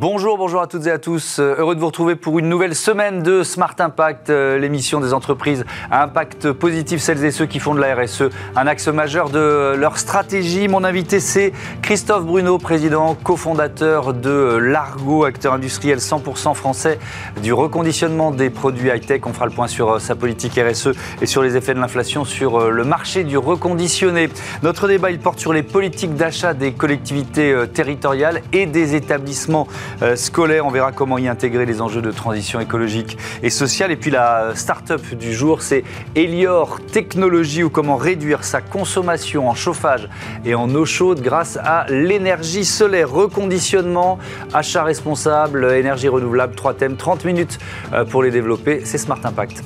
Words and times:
Bonjour, 0.00 0.38
bonjour 0.38 0.62
à 0.62 0.66
toutes 0.66 0.86
et 0.86 0.90
à 0.90 0.98
tous. 0.98 1.40
Euh, 1.40 1.56
heureux 1.58 1.74
de 1.74 1.80
vous 1.80 1.88
retrouver 1.88 2.16
pour 2.16 2.38
une 2.38 2.48
nouvelle 2.48 2.74
semaine 2.74 3.22
de 3.22 3.42
Smart 3.42 3.74
Impact, 3.78 4.30
euh, 4.30 4.56
l'émission 4.56 4.98
des 4.98 5.12
entreprises 5.12 5.66
à 5.90 6.02
impact 6.02 6.52
positif, 6.52 7.02
celles 7.02 7.22
et 7.22 7.30
ceux 7.30 7.44
qui 7.44 7.58
font 7.58 7.74
de 7.74 7.80
la 7.80 7.94
RSE 7.94 8.30
un 8.56 8.66
axe 8.66 8.88
majeur 8.88 9.28
de 9.28 9.74
leur 9.76 9.98
stratégie. 9.98 10.68
Mon 10.68 10.84
invité, 10.84 11.20
c'est 11.20 11.52
Christophe 11.82 12.24
Bruno, 12.24 12.56
président, 12.56 13.14
cofondateur 13.14 14.14
de 14.14 14.56
Largo, 14.56 15.24
acteur 15.24 15.52
industriel 15.52 15.98
100% 15.98 16.54
français 16.54 16.98
du 17.42 17.52
reconditionnement 17.52 18.30
des 18.30 18.48
produits 18.48 18.88
high-tech. 18.88 19.20
On 19.26 19.34
fera 19.34 19.44
le 19.44 19.52
point 19.52 19.68
sur 19.68 19.90
euh, 19.90 19.98
sa 19.98 20.14
politique 20.14 20.58
RSE 20.58 20.92
et 21.20 21.26
sur 21.26 21.42
les 21.42 21.58
effets 21.58 21.74
de 21.74 21.78
l'inflation 21.78 22.24
sur 22.24 22.70
le 22.70 22.84
marché 22.84 23.22
du 23.22 23.36
reconditionné. 23.36 24.30
Notre 24.62 24.88
débat, 24.88 25.10
il 25.10 25.18
porte 25.18 25.40
sur 25.40 25.52
les 25.52 25.62
politiques 25.62 26.14
d'achat 26.14 26.54
des 26.54 26.72
collectivités 26.72 27.54
territoriales 27.74 28.40
et 28.54 28.64
des 28.64 28.94
établissements 28.94 29.68
euh, 29.68 29.89
scolaire. 30.14 30.66
On 30.66 30.70
verra 30.70 30.92
comment 30.92 31.18
y 31.18 31.28
intégrer 31.28 31.66
les 31.66 31.80
enjeux 31.80 32.02
de 32.02 32.10
transition 32.10 32.60
écologique 32.60 33.18
et 33.42 33.50
sociale. 33.50 33.90
Et 33.90 33.96
puis 33.96 34.10
la 34.10 34.52
start-up 34.54 35.02
du 35.14 35.32
jour, 35.32 35.62
c'est 35.62 35.84
Elior 36.14 36.80
Technologies 36.92 37.62
ou 37.62 37.70
comment 37.70 37.96
réduire 37.96 38.44
sa 38.44 38.60
consommation 38.60 39.48
en 39.48 39.54
chauffage 39.54 40.08
et 40.44 40.54
en 40.54 40.74
eau 40.74 40.84
chaude 40.84 41.20
grâce 41.20 41.58
à 41.62 41.86
l'énergie 41.88 42.64
solaire, 42.64 43.10
reconditionnement, 43.10 44.18
achat 44.52 44.84
responsable, 44.84 45.72
énergie 45.72 46.08
renouvelable. 46.08 46.54
Trois 46.54 46.74
thèmes, 46.74 46.96
30 46.96 47.24
minutes 47.24 47.58
euh, 47.92 48.04
pour 48.04 48.22
les 48.22 48.30
développer. 48.30 48.82
C'est 48.84 48.98
Smart 48.98 49.20
Impact. 49.24 49.62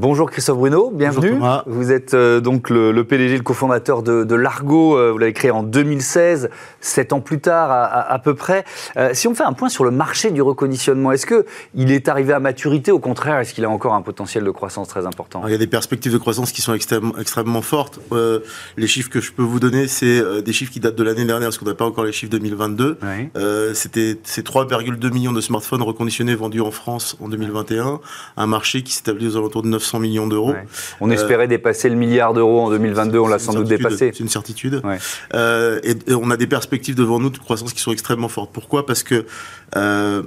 Bonjour 0.00 0.30
Christophe 0.30 0.56
Bruno, 0.56 0.90
bienvenue. 0.90 1.38
vous 1.66 1.92
êtes 1.92 2.14
euh, 2.14 2.40
donc 2.40 2.70
le, 2.70 3.04
PDG, 3.04 3.36
le 3.36 3.42
cofondateur 3.42 4.02
de, 4.02 4.34
Largo. 4.34 4.96
Euh, 4.96 5.12
vous 5.12 5.18
l'avez 5.18 5.34
créé 5.34 5.50
en 5.50 5.62
2016, 5.62 6.48
sept 6.80 7.12
ans 7.12 7.20
plus 7.20 7.38
tard 7.38 7.70
à, 7.70 8.18
peu 8.18 8.34
près. 8.34 8.64
Euh, 8.96 9.10
si 9.12 9.28
on 9.28 9.34
fait 9.34 9.44
un 9.44 9.52
point 9.52 9.68
sur 9.68 9.84
le 9.84 9.90
marché 9.90 10.30
du 10.30 10.40
reconditionnement, 10.40 11.12
est-ce 11.12 11.26
que 11.26 11.44
il 11.74 11.92
est 11.92 12.08
arrivé 12.08 12.32
à 12.32 12.40
maturité? 12.40 12.92
Au 12.92 12.98
contraire, 12.98 13.40
est-ce 13.40 13.52
qu'il 13.52 13.62
a 13.66 13.68
encore 13.68 13.92
un 13.92 14.00
potentiel 14.00 14.42
de 14.42 14.50
croissance 14.50 14.88
très 14.88 15.04
important? 15.04 15.42
Il 15.44 15.52
y 15.52 15.54
a 15.54 15.58
des 15.58 15.66
perspectives 15.66 16.14
de 16.14 16.18
croissance 16.18 16.50
qui 16.52 16.62
sont 16.62 16.72
extrêmement, 16.72 17.18
extrêmement 17.18 17.60
fortes. 17.60 18.00
les 18.78 18.86
chiffres 18.86 19.10
que 19.10 19.20
je 19.20 19.32
peux 19.32 19.42
vous 19.42 19.60
donner, 19.60 19.86
c'est 19.86 20.40
des 20.40 20.52
chiffres 20.54 20.72
qui 20.72 20.80
datent 20.80 20.96
de 20.96 21.04
l'année 21.04 21.26
dernière, 21.26 21.48
parce 21.48 21.58
qu'on 21.58 21.66
n'a 21.66 21.74
pas 21.74 21.84
encore 21.84 22.04
les 22.04 22.12
chiffres 22.12 22.32
2022. 22.32 22.96
C'était 23.74 24.16
c'est 24.22 24.46
3,2 24.46 25.12
millions 25.12 25.32
de 25.32 25.42
smartphones 25.42 25.82
reconditionnés 25.82 26.34
vendus 26.34 26.62
en 26.62 26.70
France 26.70 27.18
en 27.20 27.28
2021, 27.28 28.00
un 28.38 28.46
marché 28.46 28.82
qui 28.82 28.94
s'établit 28.94 29.26
aux 29.26 29.36
alentours 29.36 29.60
de 29.60 29.68
900 29.68 29.89
millions 29.98 30.26
d'euros. 30.26 30.54
On 31.00 31.10
espérait 31.10 31.48
dépasser 31.48 31.88
le 31.88 31.96
milliard 31.96 32.34
d'euros 32.34 32.60
en 32.60 32.70
2022, 32.70 33.18
on 33.18 33.28
l'a 33.28 33.38
sans 33.38 33.54
doute 33.54 33.68
dépassé. 33.68 34.10
C'est 34.12 34.20
une 34.20 34.28
certitude. 34.28 34.82
Euh, 35.34 35.80
et, 35.82 35.96
on 36.14 36.30
a 36.30 36.36
des 36.36 36.46
perspectives 36.46 36.94
devant 36.94 37.18
nous 37.18 37.30
de 37.30 37.38
croissance 37.38 37.72
qui 37.72 37.80
sont 37.80 37.92
extrêmement 37.92 38.28
fortes. 38.28 38.50
Pourquoi? 38.52 38.86
Parce 38.86 39.02
que 39.02 39.26
euh, 39.76 40.22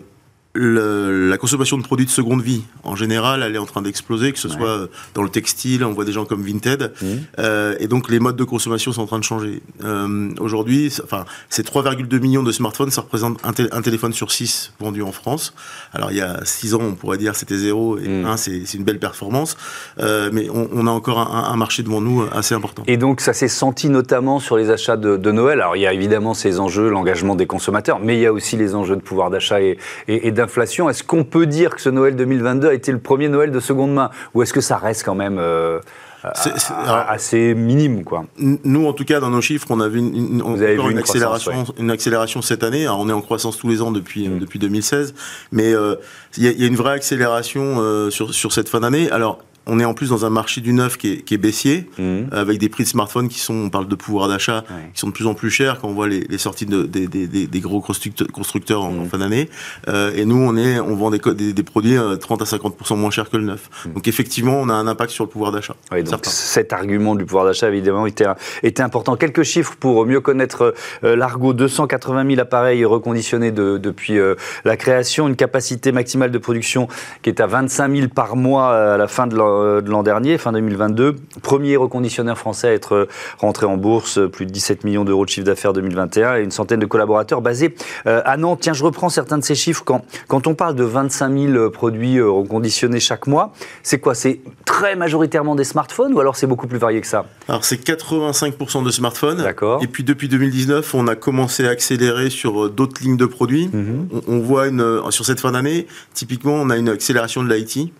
le, 0.55 1.29
la 1.29 1.37
consommation 1.37 1.77
de 1.77 1.83
produits 1.83 2.05
de 2.05 2.11
seconde 2.11 2.41
vie, 2.41 2.63
en 2.83 2.95
général, 2.95 3.41
elle 3.43 3.55
est 3.55 3.59
en 3.59 3.65
train 3.65 3.81
d'exploser, 3.81 4.31
que 4.31 4.39
ce 4.39 4.49
soit 4.49 4.87
dans 5.15 5.23
le 5.23 5.29
textile, 5.29 5.83
on 5.83 5.93
voit 5.93 6.05
des 6.05 6.11
gens 6.11 6.25
comme 6.25 6.43
Vinted, 6.43 6.91
mmh. 7.01 7.05
euh, 7.39 7.75
et 7.79 7.87
donc 7.87 8.09
les 8.09 8.19
modes 8.19 8.35
de 8.35 8.43
consommation 8.43 8.91
sont 8.91 9.01
en 9.01 9.07
train 9.07 9.19
de 9.19 9.23
changer. 9.23 9.61
Euh, 9.83 10.29
Aujourd'hui, 10.39 10.93
enfin, 11.03 11.25
ces 11.49 11.63
3,2 11.63 12.19
millions 12.19 12.43
de 12.43 12.51
smartphones, 12.51 12.91
ça 12.91 13.01
représente 13.01 13.39
un, 13.43 13.51
un, 13.71 13.81
téléphone 13.81 14.13
sur 14.13 14.31
6 14.31 14.73
vendu 14.79 15.01
en 15.01 15.11
France. 15.11 15.53
Alors 15.91 16.11
il 16.11 16.17
y 16.17 16.21
a 16.21 16.39
6 16.43 16.75
ans, 16.75 16.81
on 16.81 16.93
pourrait 16.93 17.17
dire 17.17 17.35
c'était 17.35 17.57
zéro, 17.57 17.97
et 17.97 18.07
mmh. 18.07 18.37
c'est 18.37 18.73
une 18.75 18.83
belle 18.83 18.99
performance, 18.99 19.57
euh, 19.99 20.29
mais 20.31 20.49
on, 20.51 20.69
on, 20.71 20.85
a 20.85 20.91
encore 20.91 21.19
un, 21.19 21.51
un, 21.51 21.55
marché 21.55 21.81
devant 21.81 22.01
nous 22.01 22.23
assez 22.31 22.53
important. 22.53 22.83
Et 22.87 22.97
donc 22.97 23.21
ça 23.21 23.33
s'est 23.33 23.47
senti 23.47 23.89
notamment 23.89 24.39
sur 24.39 24.57
les 24.57 24.69
achats 24.69 24.97
de, 24.97 25.17
de, 25.17 25.31
Noël. 25.31 25.61
Alors 25.61 25.75
il 25.75 25.81
y 25.81 25.87
a 25.87 25.93
évidemment 25.93 26.35
ces 26.35 26.59
enjeux, 26.59 26.89
l'engagement 26.89 27.35
des 27.35 27.47
consommateurs, 27.47 27.99
mais 27.99 28.17
il 28.17 28.21
y 28.21 28.27
a 28.27 28.33
aussi 28.33 28.55
les 28.55 28.75
enjeux 28.75 28.95
de 28.95 29.01
pouvoir 29.01 29.31
d'achat 29.31 29.61
et, 29.61 29.77
et, 30.07 30.27
et 30.27 30.31
inflation. 30.43 30.89
Est-ce 30.89 31.03
qu'on 31.03 31.23
peut 31.23 31.45
dire 31.45 31.75
que 31.75 31.81
ce 31.81 31.89
Noël 31.89 32.15
2022 32.15 32.67
a 32.67 32.73
été 32.73 32.91
le 32.91 32.99
premier 32.99 33.29
Noël 33.29 33.51
de 33.51 33.59
seconde 33.59 33.93
main? 33.93 34.11
Ou 34.33 34.43
est-ce 34.43 34.53
que 34.53 34.61
ça 34.61 34.77
reste 34.77 35.03
quand 35.03 35.15
même 35.15 35.37
euh, 35.39 35.79
assez 36.23 37.53
minime 37.55 38.03
quoi? 38.03 38.25
Nous, 38.37 38.85
en 38.85 38.93
tout 38.93 39.05
cas, 39.05 39.19
dans 39.19 39.29
nos 39.29 39.41
chiffres, 39.41 39.67
on 39.69 39.79
a 39.79 39.87
vu 39.87 39.99
une, 39.99 40.43
une, 40.45 40.97
accélération, 40.97 41.65
une 41.79 41.91
accélération 41.91 42.41
cette 42.41 42.63
année. 42.63 42.87
on 42.87 43.09
est 43.09 43.13
en 43.13 43.21
croissance 43.21 43.57
tous 43.57 43.69
les 43.69 43.81
ans 43.81 43.91
depuis 43.91 44.29
mm. 44.29 44.39
depuis 44.39 44.59
2016, 44.59 45.15
mais 45.51 45.73
euh, 45.73 45.95
il 46.37 46.43
y, 46.43 46.63
a 46.63 46.67
une 46.67 46.75
vraie 46.75 46.93
accélération 46.93 47.79
euh, 47.79 48.09
sur 48.09 48.33
sur 48.33 48.51
cette 48.53 48.69
fin 48.69 48.81
d'année. 48.81 49.09
Alors 49.11 49.39
on 49.65 49.79
est 49.79 49.85
en 49.85 49.93
plus 49.93 50.09
dans 50.09 50.25
un 50.25 50.29
marché 50.29 50.61
du 50.61 50.73
neuf 50.73 50.97
qui 50.97 51.13
est, 51.13 51.17
qui 51.21 51.33
est 51.33 51.37
baissier, 51.37 51.89
mmh. 51.97 52.19
avec 52.31 52.59
des 52.59 52.69
prix 52.69 52.83
de 52.83 52.89
smartphones 52.89 53.29
qui 53.29 53.39
sont, 53.39 53.53
on 53.53 53.69
parle 53.69 53.87
de 53.87 53.95
pouvoir 53.95 54.27
d'achat, 54.27 54.63
qui 54.93 54.99
sont 54.99 55.07
de 55.07 55.13
plus 55.13 55.27
en 55.27 55.33
plus 55.33 55.49
chers 55.49 55.79
quand 55.79 55.87
on 55.87 55.93
voit 55.93 56.07
les, 56.07 56.21
les 56.21 56.37
sorties 56.37 56.65
de, 56.65 56.83
des, 56.83 57.07
des, 57.07 57.27
des, 57.27 57.59
gros 57.59 57.81
constructeurs 57.81 58.83
en, 58.83 58.91
mmh. 58.91 59.05
fin 59.07 59.17
d'année. 59.19 59.49
Euh, 59.87 60.11
et 60.15 60.25
nous, 60.25 60.37
on 60.37 60.55
est, 60.57 60.79
on 60.79 60.95
vend 60.95 61.11
des, 61.11 61.53
des, 61.53 61.63
produits 61.63 61.95
30 62.19 62.41
euh, 62.41 62.43
à 62.43 62.47
50% 62.47 62.97
moins 62.97 63.11
chers 63.11 63.29
que 63.29 63.37
le 63.37 63.45
neuf. 63.45 63.69
Mmh. 63.85 63.93
Donc 63.93 64.07
effectivement, 64.07 64.59
on 64.59 64.69
a 64.69 64.73
un 64.73 64.87
impact 64.87 65.11
sur 65.11 65.23
le 65.23 65.29
pouvoir 65.29 65.51
d'achat. 65.51 65.75
Oui, 65.91 66.03
donc 66.03 66.25
cet 66.25 66.73
argument 66.73 67.15
du 67.15 67.25
pouvoir 67.25 67.45
d'achat, 67.45 67.69
évidemment, 67.69 68.05
était, 68.05 68.25
était 68.63 68.83
important. 68.83 69.15
Quelques 69.15 69.43
chiffres 69.43 69.75
pour 69.79 70.05
mieux 70.05 70.19
connaître 70.19 70.73
euh, 71.03 71.15
l'Argo 71.15 71.53
280 71.53 72.27
000 72.27 72.41
appareils 72.41 72.85
reconditionnés 72.85 73.51
de, 73.51 73.77
depuis 73.77 74.17
euh, 74.17 74.35
la 74.65 74.77
création, 74.77 75.27
une 75.27 75.35
capacité 75.35 75.91
maximale 75.91 76.31
de 76.31 76.37
production 76.37 76.87
qui 77.21 77.29
est 77.29 77.39
à 77.39 77.47
25 77.47 77.95
000 77.95 78.07
par 78.09 78.35
mois 78.35 78.93
à 78.93 78.97
la 78.97 79.07
fin 79.07 79.27
de 79.27 79.35
l'an 79.35 79.52
euh, 79.52 79.52
de 79.81 79.89
l'an 79.89 80.03
dernier, 80.03 80.37
fin 80.37 80.51
2022. 80.51 81.15
Premier 81.41 81.77
reconditionneur 81.77 82.37
français 82.37 82.69
à 82.69 82.73
être 82.73 83.07
rentré 83.39 83.65
en 83.65 83.77
bourse, 83.77 84.19
plus 84.31 84.45
de 84.45 84.51
17 84.51 84.83
millions 84.83 85.05
d'euros 85.05 85.25
de 85.25 85.29
chiffre 85.29 85.45
d'affaires 85.45 85.73
2021 85.73 86.37
et 86.37 86.43
une 86.43 86.51
centaine 86.51 86.79
de 86.79 86.85
collaborateurs 86.85 87.41
basés 87.41 87.75
euh, 88.07 88.21
à 88.25 88.37
Nantes. 88.37 88.59
Tiens, 88.61 88.73
je 88.73 88.83
reprends 88.83 89.09
certains 89.09 89.37
de 89.37 89.43
ces 89.43 89.55
chiffres. 89.55 89.83
Quand, 89.83 90.03
quand 90.27 90.47
on 90.47 90.55
parle 90.55 90.75
de 90.75 90.83
25 90.83 91.53
000 91.53 91.69
produits 91.69 92.17
euh, 92.17 92.29
reconditionnés 92.29 92.99
chaque 92.99 93.27
mois, 93.27 93.53
c'est 93.81 93.99
quoi? 93.99 94.15
C'est 94.15 94.41
très 94.65 94.95
majoritairement 94.95 95.55
des 95.55 95.63
smartphones 95.63 96.13
ou 96.13 96.19
alors 96.19 96.35
c'est 96.35 96.47
beaucoup 96.47 96.67
plus 96.67 96.77
varié 96.77 97.01
que 97.01 97.07
ça? 97.07 97.25
Alors 97.47 97.65
c'est 97.65 97.83
85% 97.83 98.83
de 98.83 98.91
smartphones. 98.91 99.37
D'accord. 99.37 99.83
Et 99.83 99.87
puis 99.87 100.03
depuis 100.03 100.27
2019, 100.27 100.93
on 100.95 101.07
a 101.07 101.15
commencé 101.15 101.67
à 101.67 101.69
accélérer 101.69 102.29
sur 102.29 102.69
d'autres 102.69 103.01
lignes 103.01 103.17
de 103.17 103.25
produits. 103.25 103.69
Mhm. 103.73 104.07
on, 104.11 104.33
on, 104.33 104.39
voit 104.39 104.67
une, 104.67 105.11
sur 105.11 105.25
cette 105.25 105.39
fin 105.39 105.51
d'année, 105.51 105.87
typiquement, 106.13 106.53
on 106.53 106.69
a 106.69 106.77
une 106.77 106.89
accélération 106.89 107.43
de 107.43 107.53
l'IT 107.53 107.91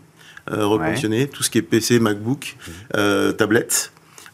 euh, 0.52 0.66
reconditionner, 0.66 1.28
tout 1.28 1.44
ce 1.44 1.50
qui 1.50 1.58
est 1.58 1.62
PC, 1.62 2.00
MacBook, 2.00 2.56
mhm. 2.56 2.74
euh, 2.98 3.31
tablette. 3.31 3.92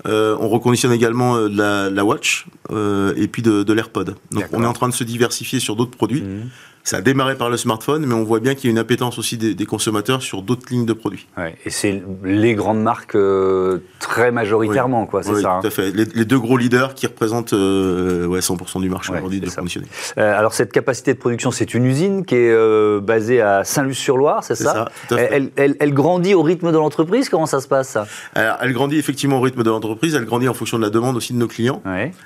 Euh, 0.07 0.37
on 0.39 0.47
reconditionne 0.47 0.93
également 0.93 1.35
la, 1.37 1.89
la, 1.89 2.05
watch 2.05 2.45
et 2.69 3.27
puis 3.27 3.41
de, 3.41 3.63
de 3.63 3.73
l'AirPod. 3.73 4.15
Donc 4.31 4.45
on 4.53 4.63
est 4.63 4.67
en 4.67 4.73
train 4.73 4.87
de 4.87 4.93
se 4.93 5.03
diversifier 5.03 5.59
sur 5.59 5.75
d'autres 5.75 5.97
produits. 5.97 6.21
Mhm. 6.21 6.49
Ça 6.89 6.97
a 6.97 7.01
démarré 7.01 7.35
par 7.35 7.51
le 7.51 7.57
smartphone, 7.57 8.03
mais 8.07 8.15
on 8.15 8.23
voit 8.23 8.39
bien 8.39 8.55
qu'il 8.55 8.65
y 8.65 8.67
a 8.69 8.71
une 8.71 8.79
appétence 8.79 9.19
aussi 9.19 9.37
des, 9.37 9.65
consommateurs 9.67 10.23
sur 10.23 10.41
d'autres 10.41 10.65
lignes 10.71 10.87
de 10.87 10.93
produits. 10.93 11.27
et 11.37 11.69
c'est 11.69 12.01
les 12.23 12.55
grandes 12.55 12.81
marques 12.81 13.13
euh, 13.13 13.83
très 13.99 14.31
majoritairement, 14.31 15.05
quoi, 15.05 15.21
c'est 15.21 15.35
ça 15.35 15.59
tout 15.61 15.67
à 15.67 15.67
hein. 15.67 15.69
fait. 15.69 15.91
Les, 15.91 16.25
deux 16.25 16.39
gros 16.39 16.57
leaders 16.57 16.95
qui 16.95 17.05
représentent 17.05 17.53
euh, 17.53 18.25
ouais, 18.25 18.39
100% 18.39 18.81
du 18.81 18.89
marché 18.89 19.13
aujourd'hui 19.13 19.39
de 19.39 19.47
conditionner. 19.51 19.85
Euh, 20.17 20.35
alors 20.35 20.53
cette 20.53 20.71
capacité 20.71 21.13
de 21.13 21.19
production, 21.19 21.51
c'est 21.51 21.75
une 21.75 21.85
usine 21.85 22.25
qui 22.25 22.33
est 22.33 22.99
basée 23.01 23.39
à 23.39 23.63
Saint-Luc-sur-Loire, 23.63 24.43
c'est 24.43 24.55
ça, 24.55 24.89
elle, 25.11 25.51
elle, 25.57 25.75
elle, 25.79 25.93
grandit 25.93 26.33
au 26.33 26.41
rythme 26.41 26.71
de 26.71 26.77
l'entreprise 26.77 27.29
Comment 27.29 27.45
ça 27.45 27.61
se 27.61 27.67
passe 27.67 27.89
ça? 27.89 28.07
Alors, 28.33 28.57
Elle 28.63 28.73
grandit 28.73 28.97
effectivement 28.97 29.37
au 29.37 29.41
rythme 29.41 29.61
de 29.61 29.69
l'entreprise, 29.69 30.15
elle 30.15 30.25
grandit 30.25 30.49
en 30.49 30.55
fonction 30.55 30.79
de 30.79 30.83
la 30.83 30.89
demande 30.89 31.15
aussi 31.17 31.33
de 31.33 31.37
nos 31.37 31.47
clients. 31.47 31.83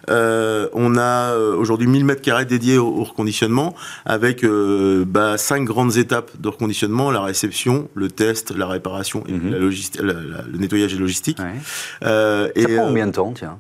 on 0.08 0.98
a 0.98 1.36
aujourd'hui 1.36 1.88
1000 1.88 2.06
mètres 2.06 2.22
carrés 2.22 2.46
dédiés 2.46 2.78
au, 2.78 2.88
au 2.88 3.04
reconditionnement 3.04 3.76
avec 4.06 4.46
euh, 4.54 5.06
bah, 5.06 5.38
cinq 5.38 5.64
grandes 5.64 5.98
étapes 5.98 6.32
de 6.40 6.48
reconditionnement 6.48 7.12
la 7.12 7.22
réception, 7.22 7.90
le 7.94 8.10
test, 8.10 8.56
la 8.56 8.68
réparation 8.68 9.24
et 9.28 9.34
mhm. 9.34 9.52
la 9.52 9.58
le 9.60 10.58
nettoyage 10.58 10.94
et 10.94 10.98
logistique. 10.98 11.40
Euh, 12.04 12.50
Ça 12.56 12.68
prend 12.68 12.88
combien 12.88 13.08
de 13.08 13.12
temps, 13.12 13.34
tiens? 13.34 13.58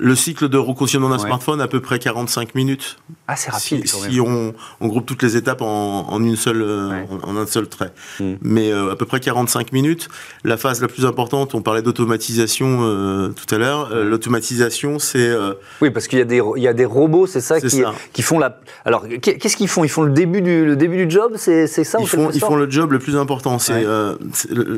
Le 0.00 0.14
cycle 0.14 0.48
de 0.48 0.56
reconditionnement 0.56 1.10
d'un 1.10 1.18
smartphone, 1.18 1.60
à 1.60 1.68
peu 1.68 1.80
près 1.80 1.98
45 1.98 2.54
minutes. 2.54 2.96
Ah, 3.28 3.36
c'est 3.36 3.50
rapide. 3.50 3.86
Si, 3.86 4.20
on, 4.20 4.54
on, 4.80 4.88
groupe 4.88 5.04
toutes 5.04 5.22
les 5.22 5.36
étapes 5.36 5.60
en, 5.60 6.10
en 6.10 6.24
une 6.24 6.36
seule, 6.36 6.62
euh, 6.62 7.04
en, 7.22 7.36
un 7.36 7.46
seul 7.46 7.68
trait. 7.68 7.92
Hmm. 8.18 8.34
Mais 8.40 8.72
euh, 8.72 8.92
à 8.92 8.96
peu 8.96 9.04
près 9.04 9.20
45 9.20 9.72
minutes. 9.72 10.08
La 10.42 10.56
phase 10.56 10.80
la 10.80 10.88
plus 10.88 11.04
importante, 11.04 11.54
on 11.54 11.60
parlait 11.60 11.82
d'automatisation 11.82 12.78
euh, 12.80 13.28
tout 13.28 13.54
à 13.54 13.58
l'heure. 13.58 13.94
L'automatisation, 13.94 14.98
c'est. 14.98 15.30
oui, 15.82 15.90
parce 15.90 16.08
qu'il 16.08 16.18
y, 16.18 16.22
a 16.22 16.24
des, 16.24 16.40
il 16.56 16.62
y 16.62 16.68
a 16.68 16.72
des 16.72 16.86
robots, 16.86 17.26
c'est 17.26 17.42
ça, 17.42 17.60
qui, 17.60 17.82
qui 18.12 18.22
font 18.22 18.38
la. 18.38 18.58
Alors, 18.86 19.06
qu'est-ce 19.20 19.56
qu'ils 19.56 19.68
font? 19.68 19.84
Ils 19.84 19.90
font 19.90 20.02
le 20.02 20.12
début 20.12 20.40
du, 20.40 20.64
le 20.64 20.76
début 20.76 21.04
du 21.04 21.10
job 21.10 21.34
C'est 21.36 21.66
ça 21.66 21.98
ils 22.00 22.08
font, 22.08 22.30
ils 22.30 22.40
font 22.40 22.56
le 22.56 22.70
job 22.70 22.92
le 22.92 22.98
plus 22.98 23.16
important. 23.16 23.58
C'est 23.58 23.84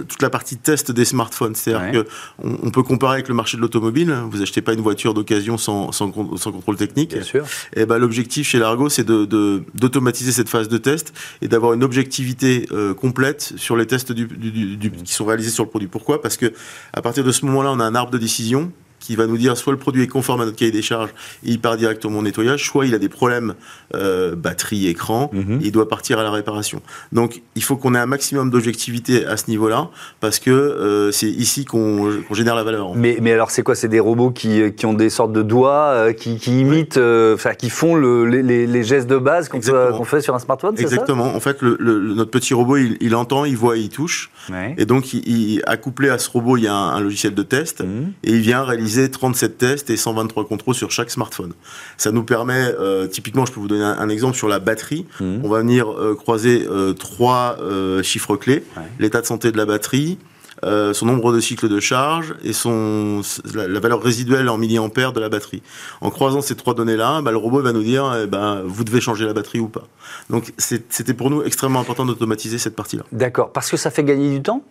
toute 0.09 0.23
la 0.23 0.31
partie 0.31 0.57
test 0.57 0.91
des 0.91 1.05
smartphones. 1.05 1.55
C'est-à-dire 1.55 2.05
qu'on 2.41 2.59
on 2.65 2.71
peut 2.71 2.83
comparer 2.83 3.15
avec 3.15 3.29
le 3.29 3.35
marché 3.35 3.57
de 3.57 3.63
l'automobile. 3.63 4.13
Vous 4.31 4.43
achetez 4.43 4.63
pas 4.63 4.73
une 4.73 4.81
voiture 4.81 5.12
d'occasion 5.15 5.59
sans, 5.59 5.93
sans, 5.93 6.11
contrôle 6.11 6.77
technique. 6.77 7.15
Bien 7.15 7.23
sûr. 7.23 7.45
Et 7.75 7.87
ben, 7.87 7.99
l'objectif 7.99 8.47
chez 8.49 8.59
Largo, 8.59 8.89
c'est 8.89 9.05
d'automatiser 9.05 10.31
de, 10.31 10.35
cette 10.35 10.49
phase 10.49 10.69
de 10.69 10.79
test 10.79 11.13
et 11.41 11.49
d'avoir 11.49 11.73
une 11.73 11.85
objectivité 11.85 12.67
euh, 12.73 12.95
complète 12.95 13.53
sur 13.57 13.77
les 13.77 13.87
tests 13.87 14.13
du, 14.13 14.29
qui 15.05 15.13
sont 15.13 15.25
réalisés 15.25 15.51
sur 15.51 15.65
le 15.65 15.71
produit. 15.71 15.89
Pourquoi? 15.89 16.21
Parce 16.21 16.37
que 16.37 16.53
à 16.93 17.03
partir 17.03 17.25
de 17.25 17.33
ce 17.33 17.45
moment-là, 17.47 17.71
on 17.73 17.81
a 17.81 17.85
un 17.85 17.95
arbre 17.95 18.11
de 18.11 18.19
décision 18.19 18.73
qui 19.03 19.17
va 19.17 19.27
nous 19.27 19.37
dire 19.37 19.57
soit 19.57 19.73
le 19.73 19.79
produit 19.79 20.03
est 20.05 20.07
conforme 20.07 20.41
à 20.41 20.45
notre 20.45 20.57
cahier 20.57 20.71
des 20.71 20.83
charges 20.83 21.11
et 21.45 21.51
il 21.51 21.61
part 21.61 21.77
directement 21.77 22.21
au 22.21 22.23
nettoyage, 22.23 22.65
soit 22.65 22.87
il 22.87 22.95
a 22.95 22.99
des 22.99 23.09
problèmes 23.09 23.55
euh, 23.95 24.35
batterie, 24.37 24.87
écran, 24.87 25.29
Mhm. 25.33 25.61
et 25.63 25.67
il 25.67 25.73
doit 25.73 25.89
partir 25.89 26.19
à 26.19 26.23
la 26.23 26.31
réparation. 26.31 26.81
Donc 27.13 27.43
il 27.57 27.63
faut 27.63 27.77
qu'on 27.77 27.95
ait 27.95 27.99
un 27.99 28.07
maximum 28.07 28.51
d'objectivité 28.51 29.27
à 29.27 29.37
ce 29.37 29.51
niveau-là, 29.51 29.89
parce 30.21 30.39
que 30.39 30.51
euh, 30.51 31.11
c'est 31.13 31.29
ici 31.29 31.65
qu'on 31.65 32.11
qu'on 32.29 32.35
génère 32.35 32.55
la 32.55 32.63
valeur. 32.65 32.95
Mais, 32.95 33.19
mais 33.21 33.33
alors, 33.33 33.51
c'est 33.51 33.63
quoi? 33.63 33.75
C'est 33.75 33.89
des 33.89 34.01
robots 34.01 34.31
qui, 34.31 34.73
qui 34.75 34.87
ont 34.87 34.95
des 34.95 35.11
sortes 35.11 35.33
de 35.33 35.43
doigts, 35.43 35.89
euh, 35.93 36.13
qui, 36.13 36.37
qui 36.39 36.61
imitent, 36.61 36.97
euh, 36.97 37.35
enfin, 37.35 37.55
qui 37.55 37.71
font 37.71 37.95
le- 37.97 38.25
les, 38.27 38.43
les- 38.67 38.83
gestes 38.85 39.09
de 39.09 39.17
base 39.19 39.49
qu'on 39.49 39.61
fait 40.05 40.21
sur 40.21 40.35
un 40.35 40.39
smartphone, 40.39 40.77
ça? 40.77 40.83
Exactement. 40.83 41.35
En 41.35 41.41
fait, 41.41 41.61
le, 41.63 41.77
le- 41.79 41.99
le- 42.01 42.15
notre 42.15 42.31
petit 42.31 42.53
robot, 42.55 42.77
il, 42.77 42.97
il 43.01 43.15
entend, 43.15 43.45
il 43.45 43.57
voit, 43.57 43.77
il 43.77 43.89
touche. 43.89 44.31
Ouais. 44.51 44.75
Et 44.79 44.85
donc, 44.87 45.13
il, 45.15 45.23
il- 45.29 45.63
accouplé 45.67 46.09
à 46.11 46.19
ce 46.19 46.29
robot, 46.31 46.57
il 46.57 46.65
y 46.65 46.69
a 46.69 46.75
un, 46.75 46.91
un 46.97 47.01
logiciel 47.01 47.35
de 47.35 47.43
test. 47.43 47.81
Mhm. 47.83 48.13
Et 48.25 48.33
il 48.33 48.41
vient 48.41 48.63
réaliser 48.63 48.92
37 49.11 49.59
tests 49.59 49.91
et 49.91 49.97
123 49.97 50.47
contrôles 50.47 50.75
sur 50.75 50.91
chaque 50.91 51.11
smartphone. 51.11 51.53
Ça 51.97 52.11
nous 52.13 52.25
permet, 52.25 52.75
euh, 52.79 53.07
typiquement, 53.07 53.47
je 53.47 53.53
peux 53.53 53.61
vous 53.61 53.69
donner 53.69 53.85
un, 53.85 53.99
un 53.99 54.09
exemple 54.09 54.37
sur 54.37 54.49
la 54.49 54.59
batterie. 54.59 55.07
Mhm. 55.21 55.41
On 55.45 55.49
va 55.49 55.59
venir 55.61 55.91
euh, 55.91 56.15
croiser 56.15 56.67
euh, 56.69 56.93
trois 56.93 57.57
chiffres 58.03 58.37
clés 58.37 58.65
Ouais. 58.77 58.83
l'état 58.99 59.21
de 59.21 59.27
santé 59.27 59.51
de 59.53 59.57
la 59.57 59.65
batterie, 59.67 60.19
son 60.63 61.07
nombre 61.07 61.33
de 61.33 61.41
cycles 61.41 61.69
de 61.69 61.81
charge 61.81 62.35
et 62.45 62.53
son 62.53 63.21
la, 63.55 63.67
la 63.67 63.81
valeur 63.81 64.01
résiduelle 64.01 64.49
en 64.49 64.59
milliampères 64.59 65.13
de 65.13 65.19
la 65.21 65.29
batterie. 65.29 65.61
En 66.01 66.11
croisant 66.11 66.41
ces 66.41 66.55
trois 66.55 66.75
données-là, 66.75 67.21
bah, 67.23 67.33
le 67.33 67.37
robot 67.37 67.63
va 67.63 67.73
nous 67.73 67.83
dire, 67.83 68.05
eh 68.23 68.27
ben, 68.29 68.63
vous 68.65 68.85
devez 68.85 69.01
changer 69.01 69.25
la 69.25 69.33
batterie 69.33 69.59
ou 69.59 69.69
pas. 69.69 69.89
Donc, 70.31 70.53
c'était 70.59 71.15
pour 71.15 71.31
nous 71.31 71.43
extrêmement 71.43 71.81
important 71.81 72.05
d'automatiser 72.07 72.59
cette 72.59 72.77
partie-là. 72.77 73.03
D'accord. 73.11 73.51
Parce 73.53 73.71
que 73.71 73.77
ça 73.77 73.91
fait 73.91 74.05
gagner 74.05 74.31
du 74.31 74.41
temps? 74.43 74.63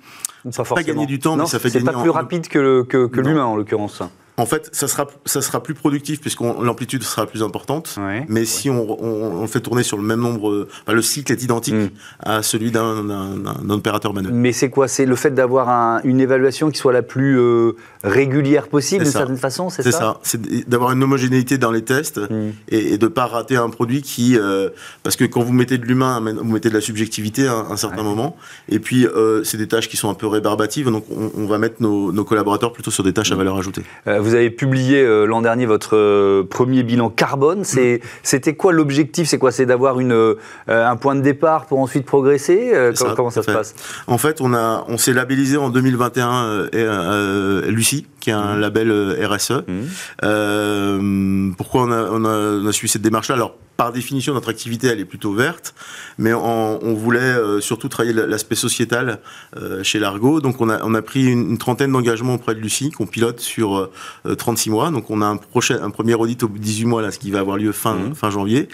Pas 0.43 0.63
forcément 0.63 0.87
gagner 0.87 1.05
du 1.05 1.19
temps, 1.19 1.35
mais 1.35 1.45
ça 1.45 1.59
fait 1.59 1.69
C'est 1.69 1.79
pas 1.81 1.91
gagner 1.91 2.01
plus 2.01 2.09
en- 2.09 2.13
rapide 2.13 2.47
que, 2.47 2.85
l'humain, 3.21 3.45
en 3.45 3.55
l'occurrence. 3.55 4.01
En 4.37 4.45
fait, 4.45 4.69
ça 4.71 4.87
sera, 4.87 5.07
ça 5.25 5.41
sera 5.41 5.61
plus 5.61 5.73
productif 5.73 6.19
puisque 6.21 6.41
l'amplitude 6.41 7.03
sera 7.03 7.25
plus 7.27 7.43
importante. 7.43 7.95
Ouais. 7.97 8.25
Mais 8.29 8.45
si 8.45 8.69
on, 8.69 8.89
on, 9.03 9.41
on 9.43 9.47
fait 9.47 9.59
tourner 9.59 9.83
sur 9.83 9.97
le 9.97 10.03
même 10.03 10.19
nombre, 10.21 10.67
enfin, 10.83 10.93
le 10.93 11.01
cycle 11.01 11.31
est 11.31 11.43
identique 11.43 11.73
Mm. 11.75 11.89
à 12.23 12.41
celui 12.43 12.71
d'un 12.71 13.69
opérateur 13.69 14.13
manuel. 14.13 14.33
Mais 14.33 14.51
c'est 14.51 14.69
quoi? 14.69 14.87
C'est 14.87 15.05
le 15.05 15.15
fait 15.15 15.31
d'avoir 15.31 15.69
un- 15.69 16.01
une 16.03 16.19
évaluation 16.19 16.69
qui 16.71 16.77
soit 16.79 16.93
la 16.93 17.01
plus 17.01 17.39
euh, 17.39 17.73
régulière 18.03 18.67
possible, 18.67 19.03
d'une 19.03 19.11
certaine 19.11 19.37
façon, 19.37 19.69
c'est 19.69 19.83
C'est 19.83 19.91
ça, 19.91 20.19
c'est 20.23 20.67
d'avoir 20.69 20.91
une 20.91 21.03
homogénéité 21.03 21.57
dans 21.57 21.71
les 21.71 21.83
tests 21.83 22.19
Mm. 22.19 22.49
et, 22.69 22.93
et 22.93 22.97
de 22.97 23.07
pas 23.07 23.25
rater 23.27 23.55
un 23.57 23.69
produit 23.69 24.01
qui, 24.01 24.37
euh, 24.37 24.69
parce 25.03 25.15
que 25.15 25.25
quand 25.25 25.41
vous 25.41 25.53
mettez 25.53 25.77
de 25.77 25.85
l'humain, 25.85 26.19
vous 26.21 26.51
mettez 26.51 26.69
de 26.69 26.73
la 26.73 26.81
subjectivité 26.81 27.47
à 27.47 27.53
un, 27.53 27.71
un 27.71 27.77
certain 27.77 27.97
Ouais. 27.97 28.03
moment, 28.03 28.35
et 28.69 28.79
puis 28.79 29.05
euh, 29.05 29.43
c'est 29.43 29.57
des 29.57 29.67
tâches 29.67 29.87
qui 29.89 29.97
sont 29.97 30.09
un 30.09 30.13
peu 30.13 30.27
rébarbatives, 30.27 30.89
donc 30.89 31.05
on, 31.11 31.31
on 31.35 31.45
va 31.45 31.57
mettre 31.57 31.75
nos, 31.81 32.11
nos 32.11 32.23
collaborateurs 32.23 32.71
plutôt 32.73 32.91
sur 32.91 33.03
des 33.03 33.13
tâches 33.13 33.31
à 33.31 33.35
valeur 33.35 33.57
ajoutée. 33.57 33.83
Vous 34.21 34.35
avez 34.35 34.49
publié 34.49 35.01
euh, 35.01 35.25
l'an 35.25 35.41
dernier 35.41 35.65
votre 35.65 35.95
euh, 35.95 36.43
premier 36.43 36.83
bilan 36.83 37.09
carbone. 37.09 37.61
Mm. 37.61 37.97
C'était 38.23 38.55
quoi 38.55 38.71
l'objectif? 38.73 39.27
C'est 39.27 39.37
quoi? 39.37 39.51
C'est 39.51 39.65
d'avoir 39.65 39.97
euh, 39.99 40.35
un 40.67 40.95
point 40.95 41.15
de 41.15 41.21
départ 41.21 41.65
pour 41.65 41.79
ensuite 41.79 42.05
progresser? 42.05 42.71
Ça, 42.95 43.13
Comment 43.15 43.29
ça 43.29 43.43
se 43.43 43.51
passe? 43.51 43.75
En 44.07 44.17
fait, 44.17 44.41
on 44.41 44.53
a, 44.53 44.85
on 44.87 44.97
s'est 44.97 45.13
labellisé 45.13 45.57
en 45.57 45.69
2021 45.69 46.45
euh, 46.45 46.67
et, 46.67 46.69
euh, 46.75 47.71
Lucie, 47.71 48.07
qui 48.21 48.29
est 48.29 48.33
un 48.33 48.55
label 48.57 48.89
euh, 48.91 49.27
RSE. 49.27 49.51
Mhm. 49.67 49.87
Euh, 50.23 51.51
pourquoi 51.57 51.83
on 51.83 51.91
a, 51.91 52.09
on, 52.11 52.25
a, 52.25 52.61
on 52.63 52.65
a 52.67 52.71
suivi 52.71 52.89
cette 52.91 53.01
démarche-là? 53.01 53.35
Alors, 53.35 53.55
par 53.77 53.91
définition, 53.91 54.35
notre 54.35 54.49
activité, 54.49 54.87
elle 54.87 54.99
est 54.99 55.05
plutôt 55.05 55.33
verte, 55.33 55.73
mais 56.19 56.33
on, 56.33 56.85
on 56.85 56.93
voulait 56.93 57.19
euh, 57.19 57.61
surtout 57.61 57.87
travailler 57.89 58.13
l'aspect 58.13 58.53
sociétal 58.53 59.19
euh, 59.57 59.81
chez 59.81 59.97
Largo. 59.97 60.39
Donc, 60.39 60.61
on 60.61 60.69
a, 60.69 60.83
on 60.83 60.93
a 60.93 61.01
pris 61.01 61.25
une, 61.25 61.49
une 61.51 61.57
trentaine 61.57 61.91
d'engagements 61.91 62.35
auprès 62.35 62.53
de 62.53 62.59
Lucie, 62.59 62.91
qu'on 62.91 63.07
pilote 63.07 63.39
sur 63.39 63.89
euh, 64.27 64.35
36 64.35 64.69
mois. 64.69 64.91
Donc, 64.91 65.09
on 65.09 65.19
a 65.21 65.25
un, 65.25 65.37
prochain, 65.37 65.79
un 65.81 65.89
premier 65.89 66.13
audit 66.13 66.43
au 66.43 66.47
bout 66.47 66.59
de 66.59 66.63
18 66.63 66.85
mois, 66.85 67.01
là, 67.01 67.09
ce 67.09 67.17
qui 67.17 67.31
va 67.31 67.39
avoir 67.39 67.57
lieu 67.57 67.71
fin, 67.71 67.95
Mhm. 67.95 68.13
fin 68.13 68.29
janvier. 68.29 68.67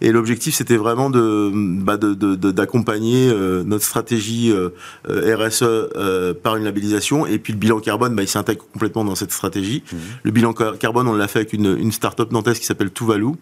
Et 0.00 0.12
l'objectif, 0.12 0.54
c'était 0.54 0.78
vraiment 0.78 1.10
de 1.10 1.50
bah, 1.52 1.98
de- 1.98 2.14
de- 2.14 2.34
de- 2.34 2.50
d'accompagner 2.50 3.30
notre 3.66 3.84
stratégie 3.84 4.50
RSE 5.06 5.64
par 6.42 6.56
une 6.56 6.64
labellisation. 6.64 7.26
Et 7.26 7.38
puis, 7.38 7.52
le 7.52 7.58
bilan 7.58 7.80
carbone, 7.80 8.14
bah, 8.14 8.22
il 8.22 8.28
s'intègre 8.28 8.64
complètement 8.72 8.93
dans 9.02 9.16
cette 9.16 9.32
stratégie. 9.32 9.82
Mhm. 9.92 9.98
Le 10.22 10.30
bilan 10.30 10.52
car- 10.52 10.78
carbone, 10.78 11.08
on 11.08 11.14
l'a 11.14 11.26
fait 11.26 11.40
avec 11.40 11.52
une, 11.54 11.76
une 11.76 11.90
start-up 11.90 12.30
nantaise 12.30 12.60
qui 12.60 12.66
s'appelle 12.66 12.92
Tuvalu 12.92 13.32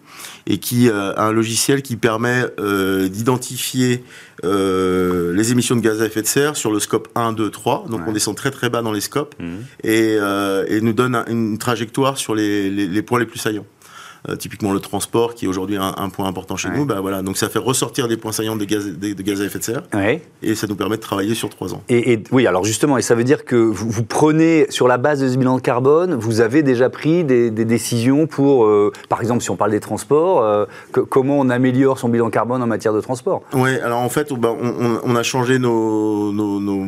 et 0.47 0.57
qui 0.59 0.89
euh, 0.89 1.13
a 1.15 1.27
un 1.27 1.33
logiciel 1.33 1.83
qui 1.83 1.97
permet 1.97 2.47
euh, 2.59 3.09
d'identifier 3.09 4.05
euh, 4.45 5.35
les 5.35 5.53
émissions 5.53 5.77
de 5.77 5.81
gaz 5.81 6.01
à 6.01 6.07
effet 6.07 6.23
de 6.23 6.27
serre 6.27 6.57
sur 6.57 6.73
le 6.73 6.79
scope 6.81 7.09
1, 7.15 7.33
2, 7.33 7.51
3. 7.51 7.85
Donc 7.91 8.01
Ouais. 8.01 8.07
on 8.09 8.13
descend 8.13 8.37
très 8.37 8.51
très 8.51 8.71
bas 8.71 8.81
dans 8.83 8.93
les 8.93 9.01
scopes 9.01 9.35
Mhm. 9.39 9.65
et, 9.85 10.17
et 10.69 10.81
nous 10.81 10.93
donne 10.93 11.15
un- 11.17 11.25
une 11.27 11.59
trajectoire 11.59 12.17
sur 12.17 12.35
les, 12.35 12.71
les, 12.71 12.87
les 12.87 13.03
points 13.03 13.19
les 13.19 13.27
plus 13.27 13.39
saillants. 13.39 13.67
Euh, 14.29 14.37
typiquement 14.37 14.73
le 14.73 14.79
transport 14.79 15.35
qui 15.35 15.47
est 15.47 15.49
aujourd'hui 15.49 15.77
un, 15.77 15.95
un 15.97 16.09
point 16.09 16.29
important 16.29 16.57
chez 16.57 16.69
Ouais. 16.69 16.77
nous, 16.77 16.87
bah 16.87 17.01
voilà, 17.01 17.23
donc 17.23 17.37
ça 17.37 17.49
fait 17.49 17.59
ressortir 17.59 18.07
des 18.07 18.17
points 18.17 18.31
saillants 18.31 18.55
de 18.55 18.65
gaz, 18.65 18.87
de, 18.87 19.15
de 19.15 19.23
gaz 19.23 19.41
à 19.41 19.45
effet 19.47 19.59
de 19.59 19.65
serre 19.65 19.83
Ouais. 19.93 20.23
et 20.45 20.55
ça 20.55 20.69
nous 20.69 20.77
permet 20.77 20.95
de 20.95 21.01
travailler 21.03 21.35
sur 21.35 21.49
trois 21.49 21.75
ans. 21.75 21.83
Et, 21.89 22.13
et- 22.13 22.23
oui, 22.31 22.47
alors 22.47 22.65
justement, 22.65 22.97
et 22.99 23.03
ça 23.03 23.17
veut 23.17 23.25
dire 23.25 23.45
que 23.45 23.57
vous, 23.57 23.91
vous 23.91 24.05
prenez, 24.05 24.67
sur 24.71 24.87
la 24.87 24.97
base 24.97 25.21
de 25.23 25.29
ce 25.29 25.37
bilan 25.37 25.57
de 25.57 25.61
carbone, 25.61 26.15
vous 26.15 26.41
avez 26.41 26.63
déjà 26.63 26.89
pris 26.89 27.25
des, 27.25 27.51
des 27.51 27.65
décisions 27.65 28.29
pour, 28.29 28.65
euh, 28.67 28.93
par 29.09 29.21
exemple, 29.21 29.43
si 29.43 29.51
on 29.51 29.57
parle 29.57 29.73
des 29.73 29.81
transports, 29.81 30.43
euh, 30.45 30.67
que- 30.93 31.01
comment 31.01 31.41
on 31.41 31.51
améliore 31.51 31.99
son 31.99 32.09
bilan 32.09 32.31
carbone 32.31 32.63
en 32.63 32.67
matière 32.69 32.93
de 32.93 33.01
transport? 33.01 33.43
Ouais, 33.55 33.81
alors 33.81 33.99
en 34.03 34.09
fait, 34.09 34.31
on, 34.31 34.37
bah, 34.37 34.55
on, 34.57 34.69
on- 34.69 35.01
on 35.03 35.17
a 35.17 35.23
changé 35.25 35.59
nos, 35.59 36.31
nos, 36.31 36.61
nos, 36.61 36.85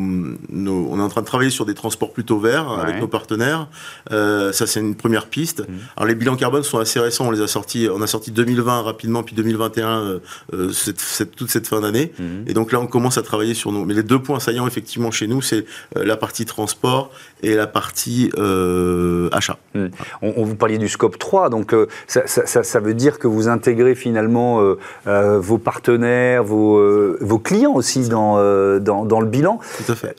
nos- 0.50 0.88
On 0.92 1.00
est 1.00 1.02
en 1.02 1.08
train 1.08 1.22
de 1.22 1.26
travailler 1.26 1.50
sur 1.50 1.66
des 1.66 1.74
transports 1.74 2.12
plutôt 2.12 2.38
verts 2.38 2.70
Ouais. 2.76 2.82
avec 2.82 3.00
nos 3.00 3.08
partenaires. 3.08 3.66
Ça, 4.10 4.66
c'est 4.68 4.78
une 4.78 4.94
première 4.94 5.26
piste. 5.26 5.60
Mhm. 5.68 5.78
Alors 5.96 6.06
les 6.06 6.14
bilans 6.14 6.36
carbone 6.36 6.62
sont 6.62 6.78
assez 6.78 7.00
récents. 7.00 7.23
On 7.24 7.30
les 7.30 7.40
a 7.40 7.46
sortis. 7.46 7.88
On 7.92 8.00
a 8.02 8.06
sorti 8.06 8.30
2020 8.30 8.82
rapidement, 8.82 9.22
puis 9.22 9.34
2021 9.34 9.88
euh, 10.02 10.18
euh, 10.52 10.70
cette, 10.72 11.00
cette- 11.00 11.34
toute 11.36 11.50
cette 11.50 11.66
fin 11.66 11.80
d'année. 11.80 12.12
Mhm. 12.18 12.44
Et 12.46 12.54
donc 12.54 12.72
là, 12.72 12.80
on 12.80 12.86
commence 12.86 13.18
à 13.18 13.22
travailler 13.22 13.54
sur 13.54 13.72
nos. 13.72 13.84
Mais 13.84 13.94
les 13.94 14.02
deux 14.02 14.20
points 14.20 14.40
saillants 14.40 14.66
effectivement 14.66 15.10
chez 15.10 15.26
nous, 15.26 15.42
c'est 15.42 15.64
euh, 15.96 16.04
la 16.04 16.16
partie 16.16 16.44
transport 16.44 17.10
et 17.42 17.54
la 17.54 17.66
partie 17.66 18.30
euh, 18.38 19.28
achat. 19.32 19.58
On, 19.74 19.88
on 20.36 20.44
vous 20.44 20.54
parliez 20.56 20.78
du 20.78 20.88
scope 20.88 21.18
3, 21.18 21.50
donc 21.50 21.72
euh, 21.74 21.86
ça, 22.06 22.26
ça- 22.26 22.46
ça- 22.46 22.62
ça 22.62 22.80
veut 22.80 22.94
dire 22.94 23.18
que 23.18 23.26
vous 23.26 23.48
intégrez 23.48 23.94
finalement 23.94 24.60
vos 25.06 25.58
partenaires, 25.58 26.44
vos, 26.44 26.80
vos 27.20 27.38
clients 27.38 27.74
aussi 27.74 28.08
dans, 28.08 28.36
dans, 28.80 29.04
dans 29.04 29.20
le 29.20 29.26
bilan. 29.26 29.58
Tout 29.84 29.92
à 29.92 29.94
fait. 29.94 30.16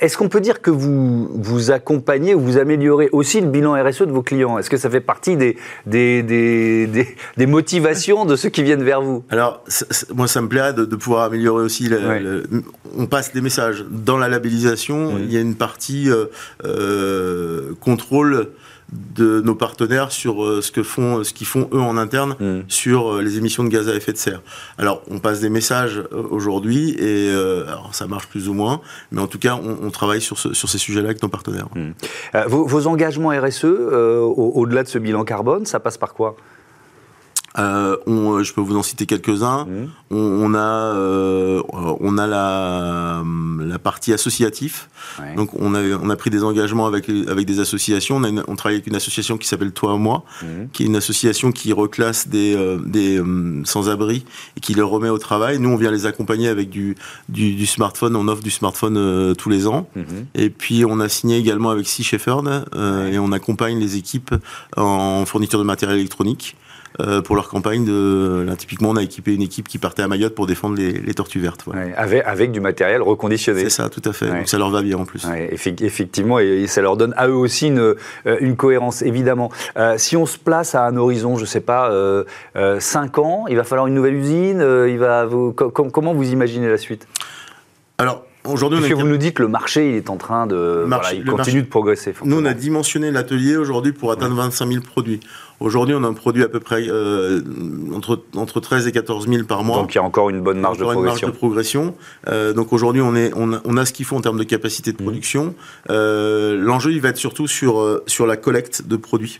Est-ce 0.00 0.16
qu'on 0.16 0.28
peut 0.28 0.40
dire 0.40 0.62
que 0.62 0.70
vous, 0.70 1.28
vous 1.34 1.70
accompagnez 1.70 2.34
ou 2.34 2.40
vous 2.40 2.58
améliorez 2.58 3.08
aussi 3.12 3.40
le 3.40 3.48
bilan 3.48 3.74
RSE 3.82 4.02
de 4.02 4.12
vos 4.12 4.22
clients? 4.22 4.58
Est-ce 4.58 4.70
que 4.70 4.76
ça 4.76 4.88
fait 4.88 5.00
partie 5.00 5.36
des, 5.36 5.56
des, 5.86 6.22
des, 6.22 6.86
des- 6.86 7.16
des 7.36 7.46
motivations 7.46 8.24
de 8.24 8.36
ceux 8.36 8.48
qui 8.48 8.62
viennent 8.62 8.82
vers 8.84 9.02
vous? 9.02 9.24
Alors, 9.30 9.62
moi, 10.14 10.26
ça 10.28 10.40
me 10.40 10.48
plairait 10.48 10.72
de, 10.74 10.84
de 10.84 10.96
pouvoir 10.96 11.24
améliorer 11.24 11.62
aussi. 11.64 11.88
Ouais. 11.92 12.22
on 12.96 13.06
passe 13.06 13.32
des 13.32 13.40
messages. 13.40 13.84
Dans 13.90 14.16
la 14.16 14.28
labellisation, 14.28 15.12
Mhm. 15.14 15.20
il 15.24 15.32
y 15.32 15.36
a 15.36 15.40
une 15.40 15.54
partie 15.56 16.10
euh, 16.10 16.26
euh, 16.64 17.74
contrôle 17.80 18.48
de 18.92 19.40
nos 19.40 19.54
partenaires 19.54 20.12
sur 20.12 20.44
euh, 20.44 20.60
ce 20.62 20.70
que 20.70 20.82
font, 20.82 21.24
ce 21.24 21.32
qu'ils 21.32 21.46
font 21.46 21.68
eux 21.72 21.80
en 21.80 21.96
interne 21.96 22.36
Mhm. 22.38 22.64
sur 22.68 23.14
euh, 23.14 23.22
les 23.22 23.38
émissions 23.38 23.64
de 23.64 23.68
gaz 23.68 23.88
à 23.88 23.94
effet 23.94 24.12
de 24.12 24.16
serre. 24.18 24.42
Alors, 24.78 25.02
on 25.10 25.18
passe 25.18 25.40
des 25.40 25.48
messages 25.48 25.98
euh, 26.12 26.22
aujourd'hui 26.30 26.90
et 26.90 27.30
euh, 27.30 27.64
alors 27.66 27.94
ça 27.94 28.06
marche 28.06 28.26
plus 28.28 28.48
ou 28.48 28.54
moins, 28.54 28.80
mais 29.10 29.20
en 29.20 29.26
tout 29.26 29.38
cas, 29.38 29.58
on, 29.62 29.86
on 29.86 29.90
travaille 29.90 30.20
sur, 30.20 30.38
ce- 30.38 30.52
sur 30.54 30.68
ces 30.68 30.78
sujets-là 30.78 31.06
avec 31.06 31.22
nos 31.22 31.28
partenaires. 31.28 31.66
Euh, 31.76 32.44
vos, 32.46 32.66
vos 32.66 32.86
engagements 32.86 33.30
RSE, 33.30 33.64
euh, 33.64 34.20
au- 34.20 34.52
au-delà 34.56 34.82
de 34.82 34.88
ce 34.88 34.98
bilan 34.98 35.24
carbone, 35.24 35.66
ça 35.66 35.80
passe 35.80 35.98
par 35.98 36.14
quoi? 36.14 36.36
Euh, 37.56 37.96
on, 38.06 38.42
je 38.42 38.52
peux 38.52 38.60
vous 38.60 38.76
en 38.76 38.82
citer 38.82 39.06
quelques-uns. 39.06 39.64
Mhm. 39.66 39.88
On, 40.10 40.16
on 40.16 40.54
a, 40.54 40.58
euh, 40.58 41.62
on 41.70 42.18
a 42.18 42.26
la, 42.26 43.22
la 43.60 43.78
partie 43.78 44.12
associatif. 44.12 44.88
Ouais. 45.20 45.34
Donc 45.36 45.50
on 45.54 45.74
a, 45.74 45.80
on 46.02 46.10
a 46.10 46.16
pris 46.16 46.30
des 46.30 46.42
engagements 46.42 46.86
avec, 46.86 47.08
avec 47.08 47.46
des 47.46 47.60
associations. 47.60 48.16
On, 48.16 48.24
a 48.24 48.28
une- 48.28 48.42
on 48.48 48.56
travaille 48.56 48.76
avec 48.76 48.88
une 48.88 48.96
association 48.96 49.38
qui 49.38 49.46
s'appelle 49.46 49.70
Toi 49.72 49.92
à 49.92 49.96
moi, 49.96 50.24
Mhm. 50.42 50.68
qui 50.72 50.82
est 50.82 50.86
une 50.86 50.96
association 50.96 51.52
qui 51.52 51.72
reclasse 51.72 52.26
des, 52.28 52.56
euh, 52.56 52.78
des 52.84 53.18
euh, 53.20 53.62
sans-abri 53.64 54.24
et 54.56 54.60
qui 54.60 54.74
les 54.74 54.82
remet 54.82 55.08
au 55.08 55.18
travail. 55.18 55.58
Nous, 55.60 55.68
on 55.68 55.76
vient 55.76 55.92
les 55.92 56.06
accompagner 56.06 56.48
avec 56.48 56.70
du, 56.70 56.96
du, 57.28 57.54
du 57.54 57.66
smartphone. 57.66 58.16
On 58.16 58.26
offre 58.28 58.42
du 58.42 58.50
smartphone 58.50 58.96
euh, 58.96 59.34
tous 59.34 59.48
les 59.48 59.66
ans. 59.68 59.88
Mhm. 59.94 60.04
Et 60.34 60.50
puis 60.50 60.84
on 60.84 60.98
a 60.98 61.08
signé 61.08 61.36
également 61.38 61.70
avec 61.70 61.86
Sea 61.86 62.02
Shepherd 62.02 62.46
euh, 62.74 63.04
Ouais. 63.08 63.14
et 63.14 63.18
on 63.18 63.30
accompagne 63.32 63.78
les 63.78 63.96
équipes 63.96 64.34
en 64.76 65.24
fourniture 65.24 65.58
de 65.58 65.64
matériel 65.64 65.98
électronique. 65.98 66.56
Euh, 67.00 67.20
pour 67.22 67.34
leur 67.36 67.48
campagne 67.48 67.84
de 67.84 68.44
là, 68.46 68.54
typiquement 68.56 68.90
on 68.90 68.96
a 68.96 69.02
équipé 69.02 69.34
une 69.34 69.42
équipe 69.42 69.66
qui 69.68 69.78
partait 69.78 70.02
à 70.02 70.08
Mayotte 70.08 70.34
pour 70.34 70.46
défendre 70.46 70.76
les, 70.76 70.92
les 70.92 71.14
tortues 71.14 71.40
vertes. 71.40 71.66
Ouais, 71.66 71.92
avec, 71.96 72.22
avec 72.24 72.52
du 72.52 72.60
matériel 72.60 73.02
reconditionné. 73.02 73.62
c'est 73.64 73.70
ça 73.70 73.88
tout 73.88 74.02
à 74.04 74.12
fait 74.12 74.30
Ouais. 74.30 74.38
donc 74.38 74.48
ça 74.48 74.58
leur 74.58 74.70
va 74.70 74.82
bien 74.82 74.96
en 74.98 75.04
plus 75.04 75.26
effectivement, 75.80 76.38
et, 76.38 76.66
ça 76.66 76.82
leur 76.82 76.96
donne 76.96 77.14
à 77.16 77.28
eux 77.28 77.34
aussi 77.34 77.66
une, 77.68 77.78
euh, 77.80 77.96
une 78.40 78.56
cohérence, 78.56 79.02
évidemment. 79.02 79.50
Euh, 79.76 79.94
si 79.98 80.16
on 80.16 80.26
se 80.26 80.38
place 80.38 80.74
à 80.74 80.86
un 80.86 80.96
horizon, 80.96 81.36
je 81.36 81.42
ne 81.42 81.46
sais 81.46 81.60
pas, 81.60 81.90
5 82.78 83.18
ans, 83.18 83.44
il 83.48 83.56
va 83.56 83.64
falloir 83.64 83.86
une 83.86 83.94
nouvelle 83.94 84.14
usine, 84.14 84.60
euh, 84.60 84.88
il 84.88 84.98
va 84.98 85.24
vous- 85.26 85.52
co- 85.52 85.70
com- 85.70 85.90
comment 85.90 86.14
vous 86.14 86.30
imaginez 86.30 86.68
la 86.68 86.78
suite? 86.78 87.06
Alors 87.98 88.24
aujourd'hui, 88.46 88.78
Parce 88.80 88.90
que 88.92 88.98
vous 88.98 89.06
nous 89.06 89.16
dites 89.16 89.34
que 89.34 89.42
le 89.42 89.48
marché, 89.48 89.90
il 89.90 89.96
est 89.96 90.10
en 90.10 90.16
train 90.16 90.46
de. 90.46 90.84
Marché- 90.86 90.86
voilà, 90.86 91.12
il 91.14 91.24
continue 91.24 91.36
marché- 91.36 91.62
de 91.62 91.66
progresser. 91.68 92.14
Nous, 92.24 92.36
on 92.38 92.44
a 92.44 92.54
dimensionné 92.54 93.10
l'atelier 93.10 93.56
aujourd'hui 93.56 93.92
pour 93.92 94.12
atteindre 94.12 94.34
25 94.36 94.68
000 94.70 94.82
produits. 94.82 95.20
Aujourd'hui, 95.60 95.94
on 95.94 96.02
a 96.04 96.08
un 96.08 96.12
produit 96.14 96.42
à 96.42 96.48
peu 96.48 96.58
près 96.60 96.84
euh, 96.88 97.40
entre, 97.94 98.22
entre 98.36 98.60
13 98.60 98.86
et 98.88 98.92
14 98.92 99.28
000 99.28 99.44
par 99.44 99.62
mois. 99.64 99.78
Donc 99.78 99.94
il 99.94 99.98
y 99.98 100.00
a 100.00 100.02
encore 100.04 100.28
une 100.28 100.40
bonne 100.42 100.58
marge 100.60 100.78
de 100.78 100.82
une 100.82 100.88
marge 100.88 100.96
progression. 101.04 101.28
de 101.28 101.32
progression. 101.32 101.94
Euh, 102.28 102.52
donc 102.52 102.72
aujourd'hui, 102.72 103.00
on, 103.02 103.14
est, 103.14 103.30
on, 103.36 103.52
a, 103.54 103.60
on 103.64 103.76
a 103.76 103.86
ce 103.86 103.92
qu'il 103.92 104.04
faut 104.04 104.16
en 104.16 104.20
termes 104.20 104.38
de 104.38 104.44
capacité 104.44 104.90
Mmh. 104.90 104.96
de 104.96 105.02
production. 105.02 105.54
Euh, 105.90 106.56
L'enjeu, 106.58 106.90
il 106.92 107.00
va 107.00 107.10
être 107.10 107.16
surtout 107.16 107.46
sur, 107.46 107.78
euh, 107.80 108.02
sur 108.06 108.26
la 108.26 108.36
collecte 108.36 108.86
de 108.86 108.96
produits. 108.96 109.38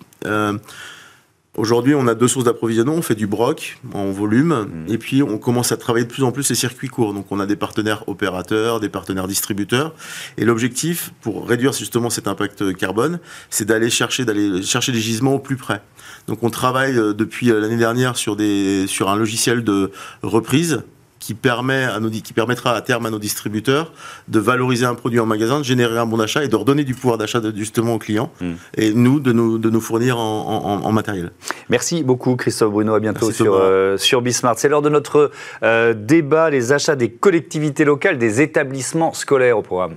Aujourd'hui, 1.57 1.95
on 1.95 2.09
a 2.09 2.15
deux 2.15 2.29
sources 2.29 2.45
d'approvisionnement. 2.45 2.95
On 2.95 3.03
fait 3.03 3.15
du 3.15 3.27
broc 3.27 3.79
en 3.93 4.11
volume, 4.11 4.65
Mmh. 4.65 4.93
et 4.93 4.99
puis 4.99 5.23
on 5.23 5.39
commence 5.39 5.73
à 5.73 5.77
travailler 5.77 6.05
de 6.05 6.11
plus 6.11 6.23
en 6.23 6.33
plus 6.33 6.49
les 6.49 6.55
circuits 6.55 6.89
courts. 6.89 7.15
Donc, 7.15 7.27
on 7.31 7.41
a 7.41 7.47
des 7.47 7.57
partenaires 7.57 8.09
opérateurs, 8.09 8.81
des 8.81 8.89
partenaires 8.89 9.29
distributeurs. 9.29 9.95
Et 10.37 10.45
l'objectif, 10.45 11.13
pour 11.21 11.49
réduire 11.49 11.73
justement 11.73 12.11
cet 12.11 12.29
impact 12.29 12.75
carbone, 12.77 13.21
c'est 13.51 13.65
d'aller 13.65 13.91
chercher, 13.91 14.25
d'aller 14.25 14.63
chercher 14.63 14.93
des 14.93 15.01
gisements 15.01 15.35
au 15.35 15.39
plus 15.39 15.57
près. 15.57 15.81
Donc, 16.27 16.43
on 16.43 16.51
travaille 16.51 16.97
euh, 16.99 17.13
depuis 17.13 17.51
euh, 17.51 17.61
l'année 17.61 17.77
dernière 17.77 18.17
sur 18.17 18.37
des, 18.37 18.87
sur 18.87 19.11
un 19.11 19.17
logiciel 19.17 19.63
de 19.65 19.91
reprise 20.23 20.83
qui 21.25 21.33
permet 21.33 21.85
à 21.85 22.01
nos, 22.01 22.11
qui 22.11 22.35
permettra 22.35 22.75
à 22.77 22.83
terme 22.83 23.07
à 23.07 23.11
nos 23.11 23.19
distributeurs 23.19 23.93
de 24.29 24.39
valoriser 24.39 24.85
un 24.85 24.95
produit 24.95 25.21
en 25.21 25.25
magasin, 25.27 25.59
de 25.61 25.65
générer 25.65 25.97
un 25.99 26.05
bon 26.05 26.19
d'achat 26.19 26.45
et 26.45 26.49
de 26.49 26.57
redonner 26.57 26.85
du 26.85 26.95
pouvoir 26.95 27.17
d'achat 27.17 27.41
justement 27.55 27.95
aux 27.95 27.99
clients 27.99 28.31
Mm. 28.43 28.53
et 28.77 28.93
nous 28.93 29.21
de 29.21 29.33
nous, 29.33 29.57
de 29.59 29.71
nous 29.71 29.81
fournir 29.81 30.19
en, 30.19 30.83
en- 30.83 30.85
en 30.85 30.93
matériel. 30.93 31.31
Merci 31.71 32.03
beaucoup, 32.03 32.37
Christophe 32.37 32.73
Bruno. 32.73 32.93
À 32.95 33.01
bientôt 33.01 33.27
Merci, 33.27 33.43
sur, 33.43 33.55
euh, 33.55 33.97
sur 33.97 34.21
Bismart. 34.21 34.59
C'est 34.59 34.69
l'heure 34.69 34.83
de 34.83 34.91
notre 34.91 35.31
euh, 35.63 35.95
débat 35.95 36.51
les 36.51 36.73
achats 36.73 36.97
des 36.97 37.11
collectivités 37.11 37.85
locales, 37.87 38.19
des 38.19 38.43
établissements 38.43 39.15
scolaires 39.15 39.57
au 39.59 39.63
programme. 39.63 39.95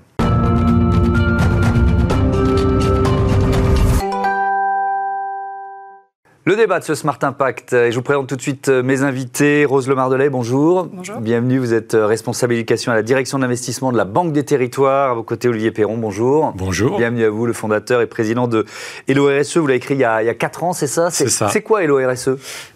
Le 6.47 6.55
débat 6.55 6.79
de 6.79 6.85
ce 6.85 6.95
Smart 6.95 7.19
Impact, 7.23 7.73
et 7.73 7.91
je 7.91 7.95
vous 7.97 8.01
présente 8.03 8.29
tout 8.29 8.37
de 8.37 8.41
suite 8.41 8.69
euh, 8.69 8.81
mes 8.81 9.01
invités. 9.01 9.65
Rose 9.65 9.85
Le 9.89 9.95
Mardelet, 9.95 10.29
bonjour. 10.29 10.85
Bonjour. 10.85 11.19
Bienvenue, 11.19 11.57
vous 11.57 11.73
êtes 11.73 11.93
euh, 11.93 12.05
responsable 12.05 12.53
éducation 12.53 12.89
à 12.93 12.95
la 12.95 13.01
direction 13.03 13.37
d'investissement 13.39 13.91
de 13.91 13.97
la 13.97 14.05
Banque 14.05 14.31
des 14.31 14.45
Territoires. 14.45 15.11
À 15.11 15.13
vos 15.13 15.23
côtés, 15.23 15.49
Olivier 15.49 15.71
Perron, 15.71 15.97
bonjour. 15.97 16.53
Bonjour. 16.55 16.99
Bienvenue 16.99 17.25
à 17.25 17.29
vous, 17.29 17.45
le 17.47 17.51
fondateur 17.51 17.99
et 17.99 18.07
président 18.07 18.47
de 18.47 18.65
Hello 19.09 19.27
RSE. 19.27 19.57
Vous 19.57 19.67
l'avez 19.67 19.75
écrit 19.75 19.95
il 19.95 19.99
y 19.99 20.05
a, 20.05 20.23
il 20.23 20.25
y 20.25 20.29
a 20.29 20.33
4 20.35 20.63
ans, 20.63 20.71
c'est 20.71 20.87
ça? 20.87 21.11
C'est 21.11 21.27
ça. 21.27 21.49
C'est 21.49 21.61
quoi 21.63 21.83
Hello 21.83 21.99
RSE 21.99 22.29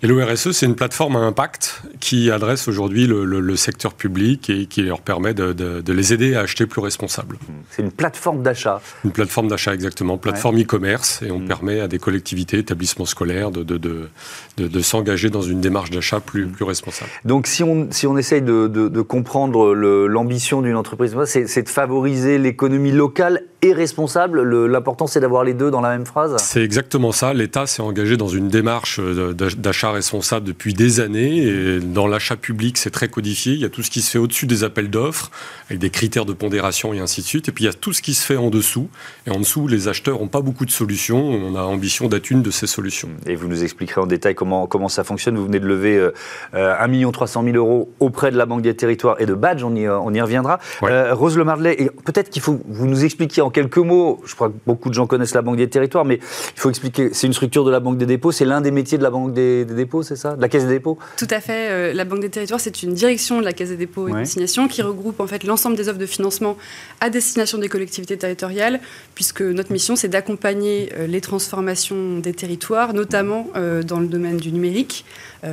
Et 0.03 0.07
l'ORSE, 0.07 0.47
E, 0.47 0.51
c'est 0.51 0.65
une 0.65 0.75
plateforme 0.75 1.15
à 1.15 1.19
impact 1.19 1.81
qui 2.01 2.29
adresse 2.29 2.67
aujourd'hui 2.67 3.07
le, 3.07 3.23
le- 3.23 3.39
le 3.39 3.55
secteur 3.55 3.93
public 3.93 4.49
et 4.49 4.65
qui 4.65 4.81
leur 4.81 4.99
permet 4.99 5.33
de, 5.33 5.53
de- 5.53 5.79
de 5.79 5.93
les 5.93 6.11
aider 6.11 6.35
à 6.35 6.41
acheter 6.41 6.65
plus 6.65 6.81
responsable. 6.81 7.37
C'est 7.69 7.83
une 7.83 7.91
plateforme 7.93 8.43
d'achat. 8.43 8.81
Une 9.05 9.11
plateforme 9.11 9.47
d'achat 9.47 9.73
exactement, 9.73 10.17
plateforme 10.17 10.59
e-commerce, 10.59 11.21
et 11.21 11.31
on 11.31 11.39
permet 11.39 11.79
à 11.79 11.87
des 11.87 11.99
collectivités, 11.99 12.57
établissements 12.57 13.05
scolaires 13.05 13.49
de, 13.51 13.60
de, 13.63 13.77
de, 13.77 14.09
de- 14.57 14.67
de 14.67 14.79
s'engager 14.81 15.29
dans 15.29 15.41
une 15.41 15.61
démarche 15.61 15.89
d'achat 15.89 16.19
plus, 16.19 16.47
plus 16.47 16.65
responsable. 16.65 17.09
Donc, 17.25 17.47
si 17.47 17.63
on, 17.63 17.87
si 17.91 18.07
on 18.07 18.17
essaye 18.17 18.41
de, 18.41 19.01
comprendre 19.01 19.73
l'ambition 19.73 20.61
d'une 20.61 20.75
entreprise, 20.75 21.15
c'est 21.25 21.63
de 21.63 21.69
favoriser 21.69 22.37
l'économie 22.37 22.91
locale 22.91 23.43
et 23.61 23.73
responsable. 23.73 24.41
Le- 24.41 24.67
L'important, 24.67 25.07
c'est 25.07 25.19
d'avoir 25.19 25.43
les 25.43 25.53
deux 25.53 25.69
dans 25.71 25.81
la 25.81 25.89
même 25.89 26.05
phrase. 26.05 26.35
C'est 26.37 26.63
exactement 26.63 27.11
ça. 27.11 27.33
L'État 27.33 27.65
s'est 27.67 27.81
engagé 27.81 28.17
dans 28.17 28.27
une 28.27 28.47
démarche 28.47 28.99
euh, 28.99 29.33
d'ach- 29.33 29.57
d'achat 29.57 29.91
responsable 29.91 30.45
depuis 30.45 30.73
des 30.73 30.99
années. 30.99 31.37
Et 31.45 31.79
dans 31.79 32.07
l'achat 32.07 32.35
public, 32.35 32.77
c'est 32.77 32.89
très 32.89 33.07
codifié. 33.09 33.53
Il 33.53 33.59
y 33.59 33.65
a 33.65 33.69
tout 33.69 33.83
ce 33.83 33.91
qui 33.91 34.01
se 34.01 34.09
fait 34.11 34.17
au-dessus 34.19 34.45
des 34.47 34.63
appels 34.63 34.89
d'offres, 34.89 35.31
avec 35.69 35.79
des 35.79 35.89
critères 35.89 36.25
de 36.25 36.33
pondération 36.33 36.93
et 36.93 36.99
ainsi 36.99 37.21
de 37.21 37.25
suite. 37.25 37.49
Et 37.49 37.51
puis 37.51 37.63
il 37.65 37.67
y 37.67 37.69
a 37.69 37.73
tout 37.73 37.93
ce 37.93 38.01
qui 38.01 38.13
se 38.13 38.25
fait 38.25 38.37
en 38.37 38.49
dessous. 38.49 38.87
Et 39.27 39.31
en 39.31 39.39
dessous, 39.39 39.67
les 39.67 39.87
acheteurs 39.87 40.19
n'ont 40.19 40.27
pas 40.27 40.41
beaucoup 40.41 40.65
de 40.65 40.71
solutions. 40.71 41.23
On 41.29 41.55
a 41.55 41.61
ambition 41.61 42.07
d'être 42.07 42.29
une 42.31 42.41
de 42.41 42.51
ces 42.51 42.67
solutions. 42.67 43.09
Et 43.27 43.35
vous 43.35 43.47
nous 43.47 43.63
expliquerez 43.63 44.01
en 44.01 44.07
détail 44.07 44.35
comment, 44.35 44.67
comment 44.67 44.89
ça 44.89 45.03
fonctionne. 45.03 45.37
Vous 45.37 45.45
venez 45.45 45.59
de 45.59 45.67
lever 45.67 45.97
euh, 45.97 46.11
euh, 46.55 46.73
1 46.79 47.11
300 47.11 47.43
000 47.43 47.55
euros 47.57 47.91
auprès 47.99 48.31
de 48.31 48.37
la 48.37 48.45
Banque 48.45 48.61
des 48.63 48.75
Territoires 48.75 49.15
et 49.19 49.25
de 49.25 49.33
Badge, 49.33 49.63
on 49.63 49.75
y, 49.75 49.87
on 49.87 50.13
y 50.13 50.21
reviendra. 50.21 50.59
Ouais. 50.81 50.89
Euh, 50.91 51.13
Rose 51.13 51.37
Le 51.37 51.43
Mardelet, 51.43 51.75
et 51.81 51.89
peut-être 52.05 52.29
qu'il 52.29 52.41
faut 52.41 52.59
vous 52.67 52.85
nous 52.87 53.03
expliquiez 53.05 53.41
en 53.43 53.50
quelques 53.51 53.77
mots, 53.77 54.19
je 54.25 54.33
crois 54.35 54.49
que 54.49 54.55
beaucoup 54.65 54.89
de 54.89 54.93
gens 54.93 55.05
connaissent 55.07 55.35
la 55.35 55.41
Banque 55.41 55.57
des 55.57 55.69
Territoires, 55.69 56.05
mais 56.05 56.15
il 56.15 56.59
faut 56.59 56.69
expliquer, 56.69 57.09
c'est 57.13 57.27
une 57.27 57.33
structure 57.33 57.63
de 57.65 57.71
la 57.71 57.79
Banque 57.79 57.97
des 57.97 58.05
Dépôts, 58.05 58.31
c'est 58.31 58.45
l'un 58.45 58.61
des 58.61 58.71
métiers 58.71 58.97
de 58.97 59.03
la 59.03 59.09
Banque 59.11 59.33
des, 59.33 59.65
des 59.65 59.73
Dépôts, 59.75 60.03
c'est 60.03 60.15
ça? 60.15 60.35
De 60.35 60.41
la 60.41 60.49
Caisse 60.49 60.63
des 60.65 60.73
Dépôts? 60.73 60.97
Tout 61.17 61.27
à 61.29 61.39
fait. 61.39 61.69
euh, 61.69 61.93
la 61.93 62.05
Banque 62.05 62.21
des 62.21 62.29
Territoires, 62.29 62.59
c'est 62.59 62.81
une 62.83 62.93
direction 62.93 63.39
de 63.39 63.45
la 63.45 63.53
Caisse 63.53 63.69
des 63.69 63.77
dépôts 63.77 64.07
et 64.07 64.11
Ouais. 64.13 64.19
consignations 64.19 64.67
qui 64.67 64.81
regroupe 64.81 65.19
en 65.19 65.27
fait 65.27 65.43
l'ensemble 65.43 65.75
des 65.75 65.87
offres 65.89 65.99
de 65.99 66.05
financement 66.05 66.57
à 66.99 67.09
destination 67.09 67.57
des 67.57 67.69
collectivités 67.69 68.17
territoriales, 68.17 68.79
puisque 69.15 69.41
notre 69.41 69.71
mission, 69.71 69.95
c'est 69.95 70.07
d'accompagner 70.09 70.91
euh, 70.97 71.07
les 71.07 71.21
transformations 71.21 72.19
des 72.19 72.33
territoires, 72.33 72.93
notamment 72.93 73.47
euh, 73.55 73.83
dans 73.83 73.99
le 73.99 74.07
domaine 74.07 74.37
du 74.37 74.51
numérique, 74.51 75.05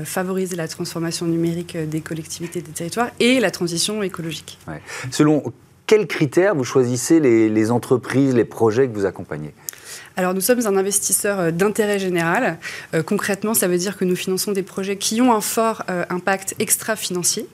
favoriser 0.05 0.55
la 0.55 0.69
transformation 0.69 1.25
numérique 1.27 1.77
des 1.77 2.01
collectivités 2.03 2.61
des 2.61 2.73
territoires 2.73 3.09
et 3.21 3.41
la 3.41 3.51
transition 3.51 4.03
écologique. 4.03 4.59
Selon 5.11 5.43
quels 5.89 6.07
critères 6.07 6.55
vous 6.55 6.65
choisissez 6.65 7.19
les, 7.19 7.49
les 7.49 7.71
entreprises, 7.73 8.35
les 8.35 8.45
projets 8.45 8.87
que 8.87 8.95
vous 8.95 9.07
accompagnez 9.07 9.53
Alors 10.17 10.35
nous 10.35 10.43
sommes 10.43 10.65
un 10.67 10.77
investisseur 10.77 11.41
euh, 11.41 11.51
d'intérêt 11.51 11.99
général. 11.99 12.59
Euh, 12.93 13.03
concrètement, 13.03 13.55
ça 13.55 13.69
veut 13.69 13.79
dire 13.79 13.97
que 13.97 14.05
nous 14.05 14.15
finançons 14.15 14.53
des 14.53 14.63
projets 14.63 14.97
qui 14.97 15.23
ont 15.23 15.33
un 15.33 15.41
fort 15.41 15.85
euh, 15.89 16.05
impact 16.11 16.55
extra-financier, 16.59 17.49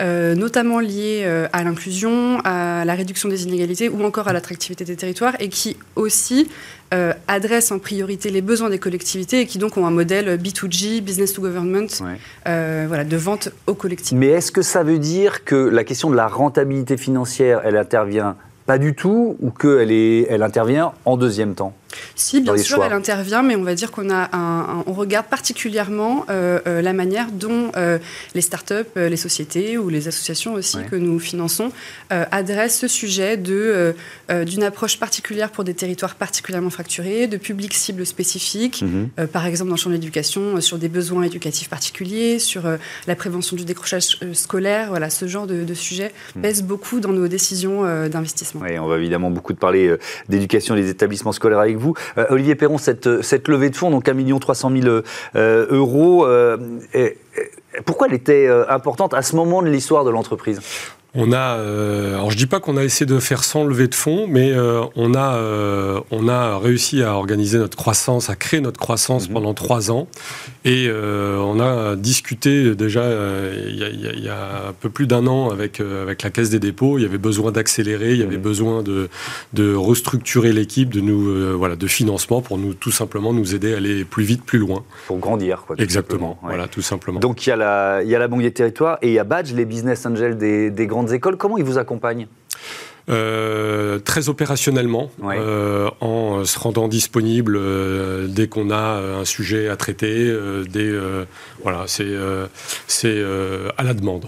euh, 0.00 0.34
notamment 0.34 0.80
liés 0.80 1.24
euh, 1.26 1.48
à 1.52 1.62
l'inclusion, 1.64 2.40
à 2.44 2.84
la 2.86 2.94
réduction 2.94 3.28
des 3.28 3.44
inégalités 3.44 3.90
ou 3.90 4.02
encore 4.04 4.26
à 4.26 4.32
l'attractivité 4.32 4.84
des 4.86 4.96
territoires 4.96 5.34
et 5.38 5.50
qui 5.50 5.76
aussi 5.96 6.48
euh, 6.94 7.12
adressent 7.28 7.72
en 7.72 7.78
priorité 7.78 8.30
les 8.30 8.42
besoins 8.42 8.70
des 8.70 8.78
collectivités 8.78 9.40
et 9.40 9.46
qui 9.46 9.58
donc 9.58 9.76
ont 9.76 9.86
un 9.86 9.90
modèle 9.90 10.38
B2G, 10.40 11.00
business 11.00 11.32
to 11.32 11.42
government, 11.42 11.88
Ouais. 12.00 12.18
euh, 12.48 12.84
voilà, 12.88 13.04
de 13.04 13.16
vente 13.16 13.50
aux 13.66 13.74
collectivités. 13.74 14.16
Mais 14.16 14.32
est-ce 14.32 14.52
que 14.52 14.62
ça 14.62 14.82
veut 14.82 14.98
dire 14.98 15.44
que 15.44 15.56
la 15.56 15.84
question 15.84 16.10
de 16.10 16.16
la 16.16 16.28
rentabilité 16.28 16.96
financière, 16.96 17.62
elle 17.64 17.76
intervient 17.76 18.36
pas 18.66 18.78
du 18.78 18.94
tout 18.94 19.36
ou 19.40 19.50
qu'elle 19.50 19.90
est, 19.92 20.26
elle 20.28 20.42
intervient 20.42 20.92
en 21.04 21.16
deuxième 21.16 21.54
temps? 21.54 21.72
Si, 22.14 22.40
bien 22.40 22.56
sûr, 22.56 22.76
choix. 22.76 22.86
elle 22.86 22.92
intervient, 22.92 23.42
mais 23.42 23.56
on 23.56 23.62
va 23.62 23.74
dire 23.74 23.90
qu'on 23.90 24.10
a 24.10 24.28
un, 24.36 24.60
un- 24.60 24.84
on 24.86 24.92
regarde 24.92 25.26
particulièrement 25.26 26.24
euh, 26.30 26.60
euh, 26.66 26.82
la 26.82 26.92
manière 26.92 27.30
dont 27.32 27.70
euh, 27.76 27.98
les 28.34 28.40
startups, 28.40 28.74
euh, 28.96 29.08
les 29.08 29.16
sociétés 29.16 29.78
ou 29.78 29.88
les 29.88 30.08
associations 30.08 30.54
aussi 30.54 30.76
Ouais. 30.78 30.84
que 30.90 30.96
nous 30.96 31.18
finançons 31.18 31.70
adressent 32.10 32.78
ce 32.78 32.88
sujet 32.88 33.36
de 33.36 33.94
d'une 34.44 34.62
approche 34.62 34.98
particulière 34.98 35.50
pour 35.50 35.64
des 35.64 35.74
territoires 35.74 36.14
particulièrement 36.16 36.70
fracturés, 36.70 37.26
de 37.26 37.36
publics 37.36 37.74
cibles 37.74 38.04
spécifiques. 38.06 38.84
Euh, 39.18 39.26
par 39.26 39.46
exemple, 39.46 39.68
dans 39.70 39.76
le 39.76 39.80
champ 39.80 39.90
de 39.90 39.94
l'éducation, 39.94 40.60
sur 40.60 40.78
des 40.78 40.88
besoins 40.88 41.22
éducatifs 41.22 41.68
particuliers, 41.68 42.38
sur 42.38 42.62
la 43.06 43.14
prévention 43.16 43.56
du 43.56 43.64
décrochage 43.64 44.18
scolaire, 44.32 44.88
voilà, 44.90 45.10
ce 45.10 45.26
genre 45.26 45.46
de, 45.46 45.64
de 45.64 45.74
sujet 45.74 46.12
Mm. 46.34 46.40
pèse 46.40 46.62
beaucoup 46.62 47.00
dans 47.00 47.10
nos 47.12 47.28
décisions 47.28 47.82
d'investissement. 48.08 48.60
Oui, 48.62 48.78
on 48.78 48.86
va 48.86 48.96
évidemment 48.98 49.30
beaucoup 49.30 49.52
de 49.52 49.58
parler 49.58 49.94
d'éducation 50.28 50.74
des 50.74 50.88
établissements 50.90 51.32
scolaires 51.32 51.58
avec 51.60 51.76
vous. 51.76 51.85
Euh, 52.18 52.26
Olivier 52.30 52.54
Perron, 52.54 52.78
cette, 52.78 53.06
levée 53.48 53.70
de 53.70 53.76
fonds, 53.76 53.90
donc 53.90 54.08
1 54.08 54.38
300 54.38 54.70
000 54.70 54.86
euh, 55.36 55.66
euros, 55.70 56.26
euh, 56.26 56.56
pourquoi 57.84 58.06
elle 58.06 58.14
était 58.14 58.46
euh, 58.46 58.64
importante 58.70 59.12
à 59.14 59.22
ce 59.22 59.36
moment 59.36 59.62
de 59.62 59.68
l'histoire 59.68 60.04
de 60.04 60.10
l'entreprise? 60.10 60.60
On 61.18 61.32
a, 61.32 61.56
euh, 61.56 62.14
alors 62.14 62.30
je 62.30 62.36
dis 62.36 62.46
pas 62.46 62.60
qu'on 62.60 62.76
a 62.76 62.84
essayé 62.84 63.06
de 63.06 63.18
faire 63.18 63.42
sans 63.42 63.64
levée 63.64 63.88
de 63.88 63.94
fonds, 63.94 64.26
mais 64.28 64.52
euh, 64.52 64.82
on 64.96 65.14
a, 65.14 65.36
euh, 65.36 66.00
on 66.10 66.28
a 66.28 66.58
réussi 66.58 67.02
à 67.02 67.14
organiser 67.14 67.56
notre 67.58 67.76
croissance, 67.76 68.28
à 68.28 68.36
créer 68.36 68.60
notre 68.60 68.78
croissance 68.78 69.26
Mhm. 69.28 69.32
pendant 69.34 69.54
trois 69.54 69.90
ans, 69.90 70.08
et 70.64 70.90
on 70.90 71.58
a 71.60 71.96
discuté 71.96 72.74
déjà 72.74 73.04
il 73.66 73.76
y, 73.76 73.84
a- 73.84 73.88
il 73.88 74.00
y 74.00 74.06
a- 74.08 74.12
il 74.12 74.24
y 74.24 74.28
a 74.28 74.68
un 74.68 74.72
peu 74.78 74.90
plus 74.90 75.06
d'un 75.06 75.26
an 75.26 75.50
avec 75.50 75.80
avec 75.80 76.22
la 76.22 76.30
Caisse 76.30 76.50
des 76.50 76.58
dépôts. 76.58 76.98
Il 76.98 77.02
y 77.02 77.06
avait 77.06 77.18
besoin 77.18 77.50
d'accélérer, 77.52 78.12
il 78.12 78.18
y 78.20 78.22
avait 78.22 78.36
Mhm. 78.36 78.42
besoin 78.42 78.82
de 78.82 79.08
de 79.54 79.74
restructurer 79.74 80.52
l'équipe, 80.52 80.90
de 80.92 81.00
nous 81.00 81.56
voilà 81.56 81.76
de 81.76 81.86
financement 81.86 82.42
pour 82.42 82.58
nous 82.58 82.74
tout 82.74 82.90
simplement 82.90 83.32
nous 83.32 83.54
aider 83.54 83.72
à 83.74 83.78
aller 83.78 84.04
plus 84.04 84.24
vite, 84.24 84.44
plus 84.44 84.58
loin. 84.58 84.84
Pour 85.06 85.18
grandir, 85.18 85.64
quoi. 85.66 85.76
Exactement, 85.78 86.32
ouais. 86.42 86.50
voilà 86.50 86.68
tout 86.68 86.82
simplement. 86.82 87.20
Donc 87.20 87.46
il 87.46 87.50
y, 87.50 87.52
a 87.52 87.56
la, 87.56 88.02
il 88.02 88.08
y 88.10 88.14
a 88.14 88.18
la 88.18 88.28
Banque 88.28 88.42
des 88.42 88.50
Territoires 88.52 88.98
et 89.02 89.08
il 89.08 89.14
y 89.14 89.18
a 89.18 89.24
Badge, 89.24 89.52
les 89.54 89.64
business 89.64 90.04
angels 90.04 90.36
des, 90.36 90.70
des 90.70 90.86
grandes 90.86 91.05
écoles. 91.14 91.36
Comment 91.36 91.58
ils 91.58 91.64
vous 91.64 91.78
accompagnent? 91.78 92.26
Euh, 93.08 94.00
très 94.00 94.28
opérationnellement, 94.28 95.10
Ouais. 95.22 95.36
euh, 95.38 95.88
en 96.00 96.44
se 96.44 96.58
rendant 96.58 96.88
disponible 96.88 97.56
euh, 97.56 98.26
dès 98.26 98.48
qu'on 98.48 98.68
a 98.70 98.98
un 99.20 99.24
sujet 99.24 99.68
à 99.68 99.76
traiter, 99.76 100.26
euh, 100.28 100.64
dès, 100.68 100.80
euh, 100.88 101.24
voilà, 101.62 101.84
c'est 101.86 102.02
euh, 102.04 102.46
c'est 102.88 103.06
euh, 103.14 103.68
à 103.78 103.84
la 103.84 103.94
demande, 103.94 104.26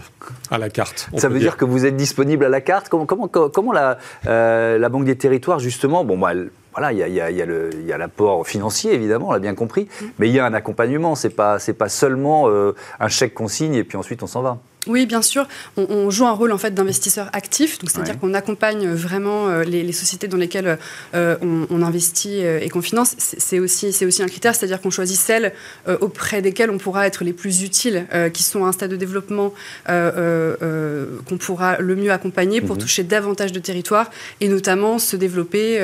à 0.52 0.58
la 0.58 0.70
carte. 0.70 1.08
Ça 1.16 1.26
peut 1.26 1.34
veut 1.34 1.40
dire 1.40 1.56
que 1.56 1.64
vous 1.64 1.86
êtes 1.86 1.96
disponible 1.96 2.44
à 2.44 2.48
la 2.48 2.60
carte? 2.60 2.88
Comment, 2.88 3.04
comment, 3.06 3.26
comment 3.26 3.72
la, 3.72 3.98
euh, 4.28 4.78
la 4.78 4.88
Banque 4.88 5.06
des 5.06 5.16
Territoires, 5.16 5.58
justement, 5.58 6.04
bon, 6.04 6.16
bah, 6.16 6.28
elle- 6.30 6.50
voilà, 6.72 6.92
il 6.92 6.98
y 6.98 7.02
a, 7.02 7.08
il 7.08 7.14
y 7.14 7.20
a- 7.20 7.42
a 7.42 7.46
le- 7.46 7.70
il 7.74 7.84
y 7.84 7.92
a 7.92 7.98
l'apport 7.98 8.46
financier, 8.46 8.94
évidemment, 8.94 9.30
on 9.30 9.32
l'a 9.32 9.40
bien 9.40 9.56
compris, 9.56 9.88
mais 10.20 10.28
il 10.28 10.32
y 10.34 10.38
a 10.38 10.46
un 10.46 10.54
accompagnement, 10.54 11.16
c'est 11.16 11.30
pas, 11.30 11.58
c'est 11.58 11.72
pas 11.72 11.88
seulement 11.88 12.48
euh, 12.48 12.76
un 13.00 13.08
chèque 13.08 13.34
consigne 13.34 13.74
et 13.74 13.82
puis 13.82 13.98
ensuite 13.98 14.22
on 14.22 14.28
s'en 14.28 14.42
va. 14.42 14.58
Oui, 14.88 15.06
bien 15.06 15.22
sûr. 15.22 15.46
On, 15.76 16.10
joue 16.10 16.26
un 16.26 16.32
rôle 16.32 16.52
en 16.52 16.58
fait 16.58 16.72
d'investisseur 16.72 17.28
actif, 17.32 17.78
donc 17.78 17.90
c'est-à-dire 17.90 18.18
qu'on 18.18 18.34
accompagne 18.34 18.88
vraiment 18.88 19.48
euh, 19.48 19.62
les, 19.62 19.92
sociétés 19.92 20.28
dans 20.28 20.36
lesquelles 20.36 20.78
euh, 21.14 21.36
on, 21.42 21.82
investit 21.82 22.44
euh, 22.44 22.58
et 22.60 22.68
qu'on 22.68 22.82
finance. 22.82 23.14
C'est 23.18 23.58
aussi, 23.58 23.92
c'est 23.92 24.06
aussi 24.06 24.22
un 24.22 24.26
critère, 24.26 24.54
c'est-à-dire 24.54 24.80
qu'on 24.80 24.90
choisit 24.90 25.18
celles 25.18 25.52
auprès 26.00 26.42
desquelles 26.42 26.70
on 26.70 26.78
pourra 26.78 27.06
être 27.06 27.24
les 27.24 27.32
plus 27.32 27.62
utiles, 27.62 28.06
qui 28.32 28.42
sont 28.42 28.64
à 28.64 28.68
un 28.68 28.72
stade 28.72 28.90
de 28.90 28.96
développement 28.96 29.52
qu'on 29.86 31.38
pourra 31.38 31.78
le 31.78 31.96
mieux 31.96 32.12
accompagner 32.12 32.60
pour 32.60 32.76
mhm. 32.76 32.82
toucher 32.82 33.04
davantage 33.04 33.52
de 33.52 33.58
territoires 33.58 34.10
et 34.40 34.48
notamment 34.48 34.98
se 34.98 35.16
développer 35.16 35.80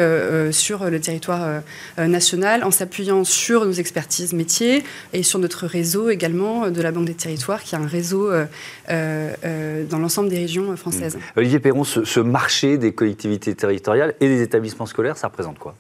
sur 0.53 0.89
le 0.91 1.01
territoire 1.01 1.63
national 1.99 2.65
en 2.65 2.71
s'appuyant 2.71 3.25
sur 3.25 3.65
nos 3.65 3.73
expertises 3.73 4.33
métiers 4.33 4.85
et 5.13 5.23
sur 5.23 5.39
notre 5.39 5.67
réseau 5.67 6.11
également 6.11 6.71
de 6.71 6.83
la 6.83 6.93
Banque 6.93 7.07
des 7.07 7.15
Territoires, 7.15 7.63
qui 7.63 7.75
a 7.75 7.79
un 7.79 7.87
réseau 7.87 8.31
euh, 8.31 8.47
euh, 8.91 8.94
dans 9.91 9.99
l'ensemble 9.99 10.29
des 10.29 10.39
régions 10.39 10.77
françaises. 10.77 11.17
Mmh. 11.17 11.39
Olivier 11.39 11.59
Perron, 11.59 11.85
ce, 11.85 12.21
marché 12.21 12.79
des 12.79 12.93
collectivités 12.93 13.55
territoriales 13.55 14.15
et 14.21 14.29
des 14.29 14.43
établissements 14.43 14.87
scolaires, 14.87 15.17
ça 15.17 15.29
représente 15.29 15.59
quoi? 15.59 15.75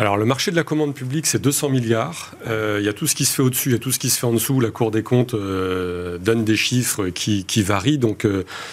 Alors 0.00 0.16
le 0.16 0.24
marché 0.24 0.52
de 0.52 0.56
la 0.56 0.62
commande 0.62 0.94
publique, 0.94 1.26
c'est 1.26 1.42
200 1.42 1.70
milliards. 1.70 2.34
Euh, 2.46 2.76
il 2.80 2.86
y 2.86 2.88
a 2.88 2.92
tout 2.92 3.08
ce 3.08 3.16
qui 3.16 3.24
se 3.24 3.34
fait 3.34 3.42
au-dessus, 3.42 3.70
il 3.70 3.72
y 3.72 3.74
a 3.76 3.80
tout 3.80 3.90
ce 3.90 3.98
qui 3.98 4.10
se 4.10 4.18
fait 4.18 4.26
en 4.26 4.32
dessous. 4.32 4.60
La 4.60 4.70
Cour 4.70 4.92
des 4.92 5.02
comptes 5.02 5.34
donne 5.34 6.44
des 6.44 6.56
chiffres 6.56 7.08
qui, 7.08 7.62
varient. 7.62 7.98
Donc 7.98 8.26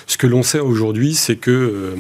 ce 0.06 0.18
que 0.18 0.28
l'on 0.28 0.44
sait 0.44 0.60
aujourd'hui, 0.60 1.16
c'est 1.16 1.36
que 1.36 1.96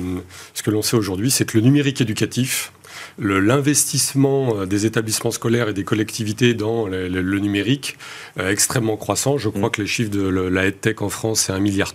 ce 0.53 0.61
que 0.61 0.69
l'on 0.69 0.83
sait 0.83 0.95
aujourd'hui, 0.95 1.31
c'est 1.31 1.45
que 1.45 1.57
le 1.57 1.63
numérique 1.63 2.01
éducatif 2.01 2.71
l'investissement 3.17 4.57
euh, 4.57 4.65
des 4.65 4.85
établissements 4.85 5.31
scolaires 5.31 5.69
et 5.69 5.73
des 5.73 5.83
collectivités 5.83 6.53
dans 6.53 6.87
le, 6.87 7.39
numérique 7.39 7.97
euh, 8.39 8.49
extrêmement 8.49 8.97
croissant. 8.97 9.37
Je 9.37 9.49
crois 9.49 9.69
mm. 9.69 9.71
que 9.71 9.81
les 9.81 9.87
chiffres 9.87 10.11
de 10.11 10.27
la 10.27 10.65
EdTech 10.65 11.01
en 11.01 11.09
France, 11.09 11.41
c'est 11.41 11.53
1,3 11.53 11.59
milliard. 11.61 11.93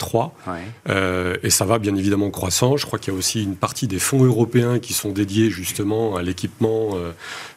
Euh, 0.88 1.36
et 1.42 1.50
ça 1.50 1.64
va 1.64 1.78
bien 1.78 1.94
évidemment 1.96 2.30
croissant. 2.30 2.76
Je 2.76 2.86
crois 2.86 2.98
qu'il 2.98 3.12
y 3.12 3.16
a 3.16 3.18
aussi 3.18 3.42
une 3.42 3.56
partie 3.56 3.86
des 3.86 3.98
fonds 3.98 4.24
européens 4.24 4.78
qui 4.78 4.92
sont 4.92 5.10
dédiés 5.10 5.50
justement 5.50 6.16
à 6.16 6.22
l'équipement 6.22 6.96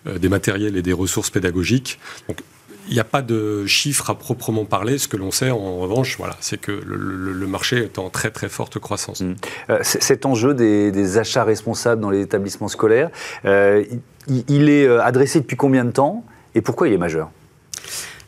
des 0.06 0.30
matériels 0.30 0.78
et 0.78 0.82
des 0.82 0.94
ressources 0.94 1.30
pédagogiques. 1.30 2.00
Donc 2.28 2.40
il 2.88 2.94
n'y 2.94 3.00
a 3.00 3.06
pas 3.06 3.22
de 3.22 3.66
chiffres 3.66 4.10
à 4.10 4.16
proprement 4.16 4.66
parler. 4.66 4.98
Ce 4.98 5.08
que 5.08 5.18
l'on 5.18 5.32
sait, 5.32 5.52
en 5.52 5.78
revanche, 5.78 6.18
voilà, 6.18 6.36
c'est 6.40 6.60
que 6.60 6.72
le, 6.72 7.48
marché 7.48 7.84
est 7.84 8.00
en 8.00 8.10
très 8.10 8.32
très 8.32 8.50
forte 8.50 8.80
croissance. 8.80 9.22
Mmh. 9.22 9.36
Euh, 9.70 9.80
cet 9.84 10.26
enjeu 10.26 10.54
des, 10.54 11.18
achats 11.18 11.44
responsables 11.44 12.02
dans 12.02 12.10
les 12.10 12.22
établissements 12.22 12.68
scolaires, 12.68 13.10
euh, 13.46 13.84
il, 14.28 14.70
est 14.70 14.88
euh, 14.88 15.04
adressé 15.04 15.40
depuis 15.40 15.58
combien 15.58 15.86
de 15.86 15.92
temps 15.92 16.24
et 16.56 16.62
pourquoi 16.62 16.88
il 16.88 16.94
est 16.94 16.98
majeur? 16.98 17.30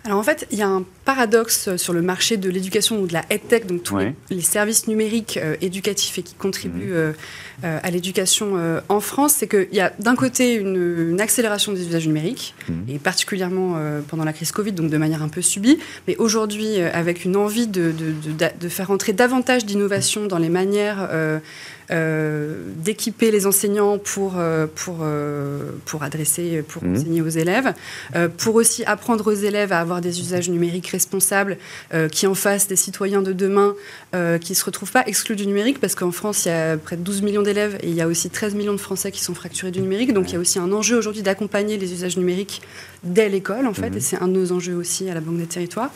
Alors 0.06 0.20
en 0.20 0.24
fait, 0.24 0.48
il 0.52 0.58
y 0.58 0.62
a 0.62 0.68
un 0.68 0.84
paradoxe 1.04 1.76
sur 1.76 1.92
le 1.92 2.02
marché 2.02 2.38
de 2.38 2.50
l'éducation 2.50 3.00
ou 3.00 3.08
de 3.08 3.14
la 3.14 3.24
EdTech, 3.30 3.66
donc 3.66 3.84
tous 3.84 3.98
les, 4.30 4.42
services 4.42 4.88
numériques 4.88 5.40
éducatifs 5.62 6.18
et 6.20 6.24
qui 6.24 6.36
contribuent 6.36 6.94
mmh. 6.94 7.14
Euh, 7.64 7.80
à 7.82 7.90
l'éducation 7.90 8.54
euh, 8.56 8.82
en 8.90 9.00
France, 9.00 9.36
c'est 9.38 9.48
qu'il 9.48 9.74
y 9.74 9.80
a 9.80 9.94
d'un 10.00 10.16
côté 10.16 10.56
une, 10.56 11.22
accélération 11.22 11.72
des 11.72 11.88
usages 11.88 12.06
numériques, 12.06 12.54
mmh. 12.68 12.74
et 12.90 13.00
particulièrement 13.00 13.76
euh, 13.78 14.02
pendant 14.06 14.26
la 14.26 14.34
crise 14.34 14.52
Covid, 14.52 14.74
donc 14.74 14.90
de 14.90 14.98
manière 14.98 15.24
un 15.24 15.30
peu 15.30 15.42
subie, 15.42 15.80
mais 16.08 16.18
aujourd'hui 16.18 16.80
avec 16.82 17.24
une 17.24 17.38
envie 17.38 17.68
de, 17.68 17.94
de, 17.94 18.70
faire 18.70 18.92
entrer 18.92 19.14
davantage 19.14 19.66
d'innovation 19.66 20.26
dans 20.26 20.38
les 20.38 20.50
manières 20.50 21.10
d'équiper 21.90 23.32
les 23.32 23.46
enseignants 23.46 23.98
pour, 23.98 24.36
pour, 24.76 25.06
pour 25.86 26.04
adresser, 26.04 26.64
pour 26.68 26.84
mmh. 26.84 26.96
enseigner 26.96 27.22
aux 27.22 27.30
élèves, 27.30 27.74
pour 28.38 28.56
aussi 28.56 28.84
apprendre 28.86 29.32
aux 29.32 29.36
élèves 29.36 29.72
à 29.72 29.80
avoir 29.80 30.02
des 30.02 30.20
usages 30.20 30.50
numériques 30.50 30.88
responsables 30.88 31.58
qui 32.12 32.28
en 32.28 32.36
fassent 32.36 32.68
des 32.68 32.76
citoyens 32.76 33.22
de 33.22 33.34
demain 33.34 33.76
qui 34.12 34.52
ne 34.52 34.56
se 34.56 34.66
retrouvent 34.66 34.92
pas 34.92 35.04
exclus 35.06 35.36
du 35.36 35.46
numérique, 35.48 35.80
parce 35.80 35.96
qu'en 35.96 36.12
France, 36.12 36.46
il 36.46 36.50
y 36.50 36.52
a 36.52 36.78
près 36.78 36.98
de 36.98 37.02
12 37.02 37.22
millions 37.22 37.44
d'élèves 37.44 37.78
et 37.82 37.90
il 37.90 37.96
y 37.96 38.02
a 38.02 38.08
aussi 38.08 38.30
13 38.30 38.56
millions 38.56 38.74
de 38.74 38.78
Français 38.78 39.12
qui 39.12 39.22
sont 39.22 39.36
fracturés 39.36 39.72
du 39.72 39.82
numérique. 39.82 40.14
Donc 40.14 40.30
il 40.30 40.34
y 40.34 40.38
a 40.38 40.40
aussi 40.40 40.60
un 40.60 40.72
enjeu 40.72 40.98
aujourd'hui 40.98 41.22
d'accompagner 41.22 41.78
les 41.78 41.94
usages 41.94 42.18
numériques 42.18 42.62
dès 43.04 43.30
l'école, 43.30 43.68
en 43.68 43.74
fait, 43.74 43.92
mhm. 43.92 43.98
et 43.98 44.02
c'est 44.02 44.18
un 44.18 44.28
de 44.28 44.34
nos 44.34 44.52
enjeux 44.52 44.76
aussi 44.76 45.10
à 45.10 45.14
la 45.14 45.22
Banque 45.22 45.38
des 45.38 45.46
Territoires. 45.46 45.92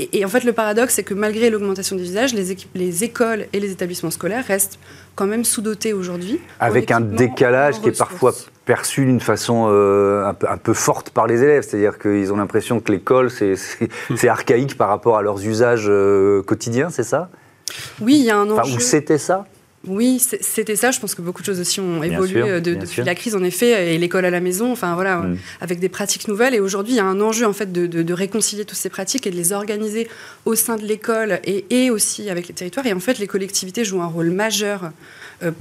Euh, 0.00 0.04
euh, 0.04 0.06
et, 0.12 0.24
en 0.24 0.28
fait, 0.28 0.44
le 0.44 0.52
paradoxe, 0.52 0.94
c'est 0.94 1.02
que 1.02 1.14
malgré 1.14 1.50
l'augmentation 1.50 1.96
des 1.96 2.02
usages, 2.02 2.34
les, 2.34 2.56
les, 2.74 3.04
écoles 3.04 3.46
et 3.52 3.60
les 3.60 3.70
établissements 3.70 4.10
scolaires 4.10 4.44
restent 4.46 4.78
quand 5.14 5.26
même 5.26 5.44
sous-dotés 5.44 5.92
aujourd'hui. 5.92 6.40
Avec 6.60 6.90
un 6.90 7.00
décalage 7.00 7.80
qui 7.80 7.88
est 7.88 7.98
parfois 7.98 8.32
perçu 8.64 9.04
d'une 9.06 9.20
façon 9.20 9.68
euh, 9.70 10.26
un, 10.26 10.34
peu, 10.34 10.48
un, 10.48 10.58
peu, 10.58 10.74
forte 10.74 11.10
par 11.10 11.26
les 11.26 11.42
élèves. 11.42 11.62
C'est-à-dire 11.62 11.98
qu'ils 11.98 12.32
ont 12.32 12.36
l'impression 12.36 12.80
que 12.80 12.92
l'école, 12.92 13.30
c'est 13.30 14.28
archaïque 14.28 14.76
par 14.76 14.88
rapport 14.88 15.16
à 15.16 15.22
leurs 15.22 15.44
usages 15.44 15.90
quotidiens, 16.46 16.90
c'est 16.90 17.02
ça? 17.02 17.30
Oui, 18.00 18.16
il 18.18 18.24
y 18.24 18.30
a 18.30 18.36
un 18.36 18.50
enjeu. 18.50 18.60
Enfin, 18.60 18.76
ou 18.76 18.80
c'était 18.80 19.18
ça? 19.18 19.46
Oui, 19.86 20.18
c'était 20.18 20.76
ça. 20.76 20.90
Je 20.90 20.98
pense 20.98 21.14
que 21.14 21.22
beaucoup 21.22 21.40
de 21.40 21.46
choses 21.46 21.60
aussi 21.60 21.78
ont 21.78 22.02
évolué 22.02 22.42
euh, 22.42 22.60
depuis 22.60 23.02
la 23.02 23.14
crise, 23.14 23.36
en 23.36 23.44
effet, 23.44 23.94
et 23.94 23.98
l'école 23.98 24.24
à 24.24 24.30
la 24.30 24.40
maison, 24.40 24.72
enfin 24.72 24.94
voilà, 24.94 25.18
mm. 25.18 25.38
avec 25.60 25.78
des 25.78 25.88
pratiques 25.88 26.26
nouvelles. 26.26 26.54
Et 26.54 26.60
aujourd'hui, 26.60 26.94
il 26.94 26.96
y 26.96 27.00
a 27.00 27.04
un 27.04 27.20
enjeu 27.20 27.46
en 27.46 27.52
fait 27.52 27.72
de, 27.72 28.12
réconcilier 28.12 28.64
toutes 28.64 28.78
ces 28.78 28.88
pratiques 28.88 29.26
et 29.26 29.30
de 29.30 29.36
les 29.36 29.52
organiser 29.52 30.08
au 30.44 30.56
sein 30.56 30.76
de 30.76 30.84
l'école 30.84 31.40
et, 31.44 31.90
aussi 31.90 32.28
avec 32.28 32.48
les 32.48 32.54
territoires. 32.54 32.86
Et 32.86 32.92
en 32.92 33.00
fait, 33.00 33.18
les 33.18 33.28
collectivités 33.28 33.84
jouent 33.84 34.02
un 34.02 34.06
rôle 34.06 34.30
majeur 34.30 34.84
euh, 34.84 34.88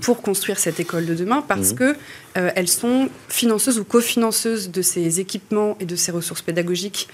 pour 0.01 0.21
construire 0.21 0.57
cette 0.57 0.79
école 0.79 1.05
de 1.05 1.13
demain 1.13 1.43
parce 1.47 1.73
mm. 1.73 1.75
que 1.75 1.95
euh, 2.37 2.51
elles 2.55 2.67
sont 2.67 3.09
financeuses 3.29 3.79
ou 3.79 3.83
cofinanceuses 3.83 4.69
de 4.69 4.81
ces 4.81 5.19
équipements 5.19 5.77
et 5.79 5.85
de 5.85 5.95
ces 5.95 6.11
ressources 6.11 6.41
pédagogiques 6.41 7.07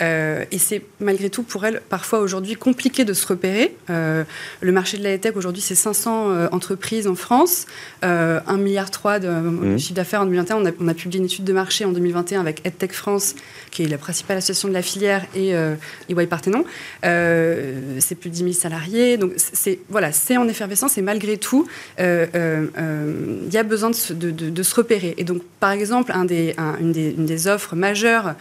euh, 0.00 0.44
et 0.52 0.58
c'est 0.58 0.82
malgré 1.00 1.28
tout 1.28 1.42
pour 1.42 1.64
elles 1.64 1.80
parfois 1.88 2.20
aujourd'hui 2.20 2.54
compliqué 2.54 3.04
de 3.04 3.12
se 3.12 3.26
repérer. 3.26 3.74
Euh, 3.90 4.24
le 4.60 4.72
marché 4.72 4.96
de 4.96 5.02
la 5.02 5.18
tech 5.18 5.34
aujourd'hui, 5.36 5.62
c'est 5.62 5.74
500 5.74 6.30
euh, 6.30 6.48
entreprises 6.52 7.06
en 7.06 7.14
France, 7.14 7.66
1,3 8.02 8.58
milliard 8.58 8.90
de, 9.20 9.28
mmh. 9.28 9.78
chiffre 9.78 9.94
d'affaires 9.94 10.20
en 10.22 10.24
2021. 10.24 10.56
On 10.56 10.66
a, 10.66 10.70
on 10.80 10.88
a, 10.88 10.94
publié 10.94 11.18
une 11.18 11.26
étude 11.26 11.44
de 11.44 11.52
marché 11.52 11.84
en 11.84 11.92
2021 11.92 12.40
avec 12.40 12.64
EdTech 12.64 12.92
France, 12.92 13.34
qui 13.70 13.82
est 13.82 13.88
la 13.88 13.98
principale 13.98 14.38
association 14.38 14.68
de 14.68 14.74
la 14.74 14.82
filière, 14.82 15.24
et 15.34 15.50
EY 15.50 16.26
Parthenon. 16.26 16.64
c'est 17.02 18.14
plus 18.14 18.30
de 18.30 18.34
10 18.34 18.38
000 18.38 18.52
salariés. 18.52 19.16
Donc 19.16 19.32
c'est 19.36 19.80
voilà, 19.88 20.12
c'est 20.12 20.36
en 20.36 20.48
effervescence 20.48 20.98
et 20.98 21.02
malgré 21.02 21.38
tout, 21.38 21.66
il 22.34 23.52
y 23.52 23.58
a 23.58 23.62
besoin 23.62 23.90
de, 23.90 24.30
de, 24.30 24.50
de, 24.50 24.62
se 24.62 24.74
repérer. 24.74 25.14
Et 25.18 25.24
donc, 25.24 25.42
par 25.60 25.72
exemple, 25.72 26.12
un 26.14 26.24
des, 26.24 26.54
une, 26.80 26.92
des, 26.92 27.14
une, 27.16 27.26
des, 27.26 27.48
offres 27.48 27.76
majeures 27.76 28.34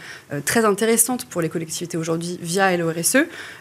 très 0.45 0.65
intéressantes 0.65 1.25
pour 1.25 1.41
les 1.41 1.49
collectivités 1.49 1.97
aujourd'hui 1.97 2.39
via 2.41 2.75
LORSE, 2.75 3.17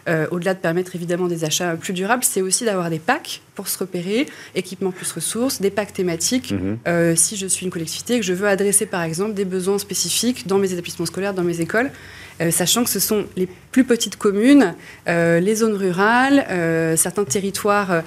euh, 0.07 0.27
au-delà 0.31 0.53
de 0.53 0.59
permettre 0.59 0.95
évidemment 0.95 1.27
des 1.27 1.43
achats 1.43 1.75
plus 1.75 1.93
durables, 1.93 2.23
c'est 2.23 2.41
aussi 2.41 2.65
d'avoir 2.65 2.89
des 2.89 2.99
packs 2.99 3.41
pour 3.55 3.67
se 3.67 3.77
repérer, 3.77 4.27
équipement 4.55 4.91
plus 4.91 5.11
ressources, 5.11 5.61
des 5.61 5.71
packs 5.71 5.93
thématiques. 5.93 6.51
Mhm. 6.51 6.77
Euh, 6.87 7.15
si 7.15 7.35
je 7.35 7.47
suis 7.47 7.65
une 7.65 7.71
collectivité 7.71 8.15
et 8.15 8.19
que 8.19 8.25
je 8.25 8.33
veux 8.33 8.47
adresser 8.47 8.85
par 8.85 9.03
exemple 9.03 9.33
des 9.33 9.45
besoins 9.45 9.79
spécifiques 9.79 10.47
dans 10.47 10.57
mes 10.57 10.71
établissements 10.71 11.05
scolaires, 11.05 11.33
dans 11.33 11.43
mes 11.43 11.59
écoles, 11.61 11.91
euh, 12.39 12.51
sachant 12.51 12.83
que 12.83 12.89
ce 12.89 12.99
sont 12.99 13.25
les 13.35 13.47
plus 13.77 13.83
petites 13.83 14.15
communes, 14.15 14.73
euh, 15.07 15.39
les 15.39 15.53
zones 15.53 15.75
rurales, 15.75 16.47
euh, 16.49 16.95
certains 16.95 17.25
territoires 17.25 18.01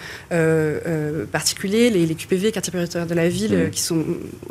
particuliers, 1.30 1.90
les, 1.90 2.12
QPV, 2.16 2.50
quartiers 2.50 2.72
prioritaires 2.72 3.06
de 3.06 3.14
la 3.14 3.28
ville, 3.28 3.56
mmh. 3.56 3.70
qui 3.70 3.80
sont 3.80 4.04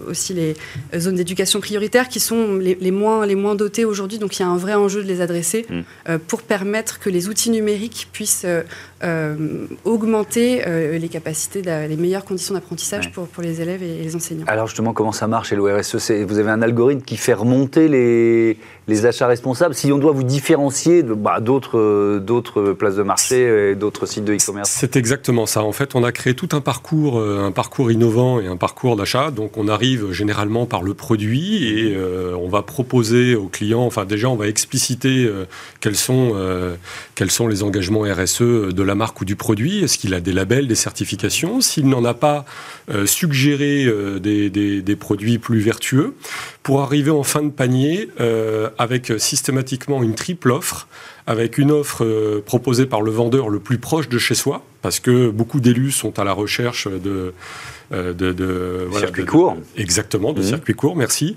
aussi 0.07 0.33
les 0.33 0.55
zones 0.97 1.15
d'éducation 1.15 1.59
prioritaire, 1.59 2.07
qui 2.07 2.21
sont 2.21 2.55
les, 2.55 2.91
moins, 2.91 3.25
les 3.25 3.35
moins 3.35 3.55
dotées 3.55 3.83
aujourd'hui. 3.83 4.17
Donc 4.17 4.39
il 4.39 4.43
y 4.43 4.45
a 4.45 4.47
un 4.47 4.55
vrai 4.55 4.75
enjeu 4.75 5.03
de 5.03 5.07
les 5.09 5.19
adresser 5.19 5.65
mmh. 5.69 6.17
pour 6.27 6.41
permettre 6.41 6.99
que 6.99 7.09
les 7.09 7.27
outils 7.27 7.49
numériques 7.49 8.07
puissent 8.13 8.45
augmenter 9.83 10.63
les 10.97 11.09
capacités, 11.09 11.61
les 11.61 11.97
meilleures 11.97 12.23
conditions 12.23 12.53
d'apprentissage 12.53 13.11
pour, 13.11 13.27
pour 13.27 13.43
les 13.43 13.59
élèves 13.61 13.83
et 13.83 14.03
les 14.03 14.15
enseignants. 14.15 14.45
Alors 14.47 14.67
justement, 14.67 14.93
comment 14.93 15.11
ça 15.11 15.27
marche 15.27 15.49
chez 15.49 15.57
l'ORSE 15.57 16.11
Vous 16.25 16.39
avez 16.39 16.51
un 16.51 16.61
algorithme 16.61 17.01
qui 17.01 17.17
fait 17.17 17.33
remonter 17.33 17.89
les, 17.89 18.57
les 18.87 19.05
achats 19.05 19.27
responsables 19.27 19.75
Si 19.75 19.91
on 19.91 19.97
doit 19.97 20.13
vous 20.13 20.23
différencier 20.23 21.03
bah, 21.15 21.39
d'autres, 21.39 22.19
d'autres 22.19 22.73
places 22.73 22.95
de 22.95 23.03
marché 23.03 23.71
et 23.71 23.75
d'autres 23.75 24.05
sites 24.05 24.25
de 24.25 24.33
e-commerce 24.33 24.69
C'est 24.69 24.95
exactement 24.95 25.45
ça. 25.45 25.63
En 25.63 25.71
fait, 25.71 25.95
on 25.95 26.03
a 26.03 26.11
créé 26.11 26.33
tout 26.33 26.49
un 26.51 26.61
parcours, 26.61 27.19
euh, 27.19 27.45
un 27.45 27.51
parcours 27.51 27.91
innovant 27.91 28.39
et 28.39 28.47
un 28.47 28.57
parcours 28.57 28.95
d'achat. 28.95 29.31
Donc, 29.31 29.57
on 29.57 29.67
arrive 29.67 30.11
généralement 30.11 30.65
par 30.65 30.83
le 30.83 30.93
produit 30.93 31.67
et 31.67 31.95
euh, 31.95 32.35
on 32.39 32.49
va 32.49 32.61
proposer 32.61 33.35
aux 33.35 33.47
clients, 33.47 33.83
enfin 33.83 34.05
déjà, 34.05 34.29
on 34.29 34.35
va 34.35 34.47
expliciter 34.47 35.25
euh, 35.25 35.45
quels, 35.79 35.95
sont, 35.95 36.35
quels 37.15 37.31
sont 37.31 37.47
les 37.47 37.63
engagements 37.63 38.01
RSE 38.01 38.41
de 38.41 38.83
la 38.83 38.95
marque 38.95 39.21
ou 39.21 39.25
du 39.25 39.35
produit. 39.35 39.83
Est-ce 39.83 39.97
qu'il 39.97 40.13
a 40.13 40.19
des 40.19 40.33
labels, 40.33 40.67
des 40.67 40.75
certifications? 40.75 41.61
S'il 41.61 41.87
n'en 41.87 42.03
a 42.05 42.13
pas, 42.13 42.45
suggérer 43.05 43.87
des, 44.19 44.49
des, 44.49 44.95
produits 44.95 45.37
plus 45.37 45.59
vertueux 45.59 46.15
pour 46.63 46.81
arriver 46.81 47.11
en 47.11 47.23
fin 47.23 47.43
de 47.43 47.49
panier 47.49 48.09
avec 48.77 49.13
systématiquement 49.17 50.03
une 50.03 50.15
triple 50.15 50.51
offre 50.51 50.87
avec 51.27 51.57
une 51.57 51.71
offre 51.71 52.41
proposée 52.45 52.85
par 52.85 53.01
le 53.01 53.11
vendeur 53.11 53.49
le 53.49 53.59
plus 53.59 53.77
proche 53.77 54.09
de 54.09 54.17
chez 54.17 54.35
soi, 54.35 54.63
parce 54.81 54.99
que 54.99 55.29
beaucoup 55.29 55.59
d'élus 55.59 55.91
sont 55.91 56.19
à 56.19 56.23
la 56.23 56.33
recherche 56.33 56.87
de 56.87 57.33
de, 57.91 58.13
de, 58.13 58.87
circuit 58.99 59.25
court. 59.25 59.57
exactement, 59.75 60.31
de 60.31 60.41
mmh. 60.41 60.43
circuit 60.43 60.75
court, 60.75 60.95
merci 60.95 61.35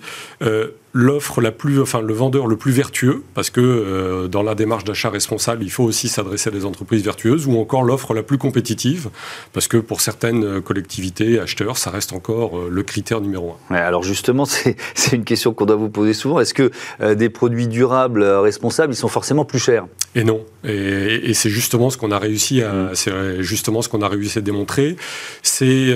l'offre 0.95 1.41
la 1.41 1.53
plus, 1.53 1.81
enfin 1.81 2.01
le 2.01 2.13
vendeur 2.13 2.47
le 2.47 2.57
plus 2.57 2.73
vertueux, 2.73 3.23
parce 3.35 3.51
que 3.51 3.61
euh, 3.61 4.29
dans 4.29 4.43
la 4.43 4.55
démarche 4.55 4.85
d'achat 4.85 5.11
responsable, 5.11 5.65
il 5.65 5.71
faut 5.71 5.85
aussi 5.85 6.09
s'adresser 6.09 6.51
à 6.51 6.53
des 6.53 6.65
entreprises 6.65 7.03
vertueuses, 7.03 7.47
ou 7.47 7.59
encore 7.59 7.83
l'offre 7.83 8.15
la 8.15 8.23
plus 8.23 8.39
compétitive, 8.39 9.09
parce 9.53 9.69
que 9.69 9.79
pour 9.79 10.01
certaines 10.01 10.61
collectivités, 10.61 11.39
acheteurs, 11.41 11.79
ça 11.79 11.91
reste 11.91 12.13
encore 12.13 12.59
euh, 12.59 12.69
le 12.71 12.83
critère 12.83 13.21
numéro 13.21 13.57
un. 13.71 13.75
alors 13.75 14.03
justement, 14.03 14.45
c'est 14.45 14.77
une 15.13 15.25
question 15.25 15.55
qu'on 15.55 15.67
doit 15.67 15.77
vous 15.77 15.91
poser 15.91 16.13
souvent. 16.13 16.41
Est-ce 16.41 16.55
que 16.55 16.71
euh, 17.01 17.15
des 17.15 17.31
produits 17.31 17.69
durables 17.69 18.23
responsables, 18.23 18.93
ils 18.93 18.97
sont 18.97 19.09
forcément 19.09 19.45
plus 19.45 19.59
chers? 19.59 19.87
Et 20.15 20.25
non. 20.25 20.45
Et, 20.65 21.33
c'est 21.33 21.49
justement 21.49 21.89
ce 21.89 21.97
qu'on 21.97 22.11
a 22.11 22.19
réussi 22.19 22.63
à, 22.63 22.73
mmh. 22.73 22.95
Justement 23.41 23.83
ce 23.83 23.89
qu'on 23.89 24.03
a 24.03 24.09
réussi 24.09 24.39
à 24.39 24.41
démontrer. 24.41 24.97
C'est, 25.43 25.95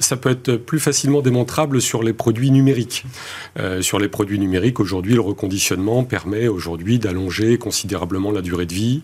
ça 0.00 0.16
peut 0.16 0.30
être 0.30 0.56
plus 0.56 0.80
facilement 0.80 1.20
démontrable 1.20 1.80
sur 1.80 2.02
les 2.02 2.12
produits 2.12 2.50
numériques, 2.50 3.04
sur 3.80 3.98
les 3.98 4.08
produits 4.08 4.38
numériques, 4.38 4.80
aujourd'hui, 4.80 5.14
le 5.14 5.20
reconditionnement 5.20 6.04
permet 6.04 6.48
aujourd'hui 6.48 6.98
d'allonger 6.98 7.58
considérablement 7.58 8.32
la 8.32 8.42
durée 8.42 8.66
de 8.66 8.74
vie. 8.74 9.02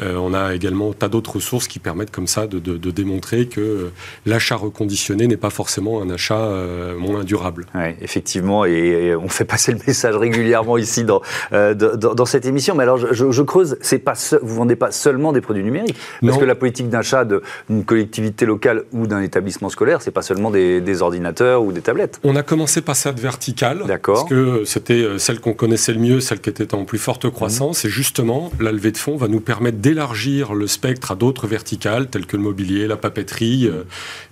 Euh, 0.00 0.16
on 0.16 0.32
a 0.32 0.54
également 0.54 0.92
tas 0.92 1.08
d'autres 1.08 1.36
ressources 1.36 1.66
qui 1.66 1.78
permettent 1.78 2.10
comme 2.10 2.26
ça 2.26 2.46
de, 2.46 2.58
démontrer 2.90 3.46
que 3.46 3.90
l'achat 4.26 4.56
reconditionné 4.56 5.26
n'est 5.26 5.36
pas 5.36 5.50
forcément 5.50 6.00
un 6.02 6.10
achat 6.10 6.38
euh, 6.38 6.96
moins 6.96 7.24
durable. 7.24 7.66
effectivement, 8.00 8.64
et, 8.64 9.14
on 9.14 9.28
fait 9.28 9.44
passer 9.44 9.72
le 9.72 9.78
message 9.86 10.16
régulièrement 10.16 10.78
ici 10.78 11.04
dans, 11.04 11.20
euh, 11.52 11.74
dans, 11.74 12.24
cette 12.24 12.46
émission. 12.46 12.74
Mais 12.74 12.82
alors, 12.84 12.98
je, 12.98 13.42
creuse, 13.42 13.76
c'est 13.80 13.98
pas 13.98 14.14
vous 14.42 14.54
vendez 14.54 14.76
pas 14.76 14.90
seulement 14.90 15.32
des 15.32 15.40
produits 15.40 15.64
numériques, 15.64 15.96
parce 16.22 16.38
que 16.38 16.44
la 16.44 16.54
politique 16.54 16.87
d'achat 16.88 17.24
d'une 17.24 17.84
collectivité 17.84 18.46
locale 18.46 18.84
ou 18.92 19.06
d'un 19.06 19.22
établissement 19.22 19.68
scolaire, 19.68 20.02
c'est 20.02 20.10
pas 20.10 20.22
seulement 20.22 20.50
des, 20.50 20.80
des, 20.80 21.02
ordinateurs 21.02 21.62
ou 21.62 21.72
des 21.72 21.80
tablettes. 21.80 22.20
On 22.24 22.36
a 22.36 22.42
commencé 22.42 22.82
par 22.82 22.96
cette 22.96 23.20
verticale, 23.20 23.82
parce 24.02 24.24
que 24.24 24.64
c'était 24.64 25.18
celle 25.18 25.40
qu'on 25.40 25.54
connaissait 25.54 25.92
le 25.92 26.00
mieux, 26.00 26.20
celle 26.20 26.40
qui 26.40 26.50
était 26.50 26.74
en 26.74 26.84
plus 26.84 26.98
forte 26.98 27.30
croissance, 27.30 27.84
mmh. 27.84 27.86
et 27.86 27.90
justement, 27.90 28.50
la 28.60 28.72
levée 28.72 28.92
de 28.92 28.96
fonds 28.96 29.16
va 29.16 29.28
nous 29.28 29.40
permettre 29.40 29.78
d'élargir 29.78 30.54
le 30.54 30.66
spectre 30.66 31.12
à 31.12 31.14
d'autres 31.14 31.46
verticales, 31.46 32.08
telles 32.08 32.26
que 32.26 32.36
le 32.36 32.42
mobilier, 32.42 32.86
la 32.86 32.96
papeterie, 32.96 33.66
euh, 33.66 33.84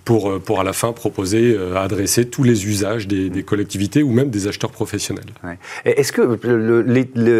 pour, 0.05 0.29
euh, 0.29 0.39
pour 0.39 0.59
à 0.59 0.63
la 0.63 0.73
fin 0.73 0.93
proposer, 0.93 1.53
euh, 1.53 1.75
adresser 1.75 2.25
tous 2.25 2.43
les 2.43 2.65
usages 2.67 3.07
des, 3.07 3.43
collectivités 3.43 4.03
ou 4.03 4.11
même 4.11 4.29
des 4.29 4.47
acheteurs 4.47 4.71
professionnels. 4.71 5.25
Est-ce 5.85 6.11
que 6.11 6.21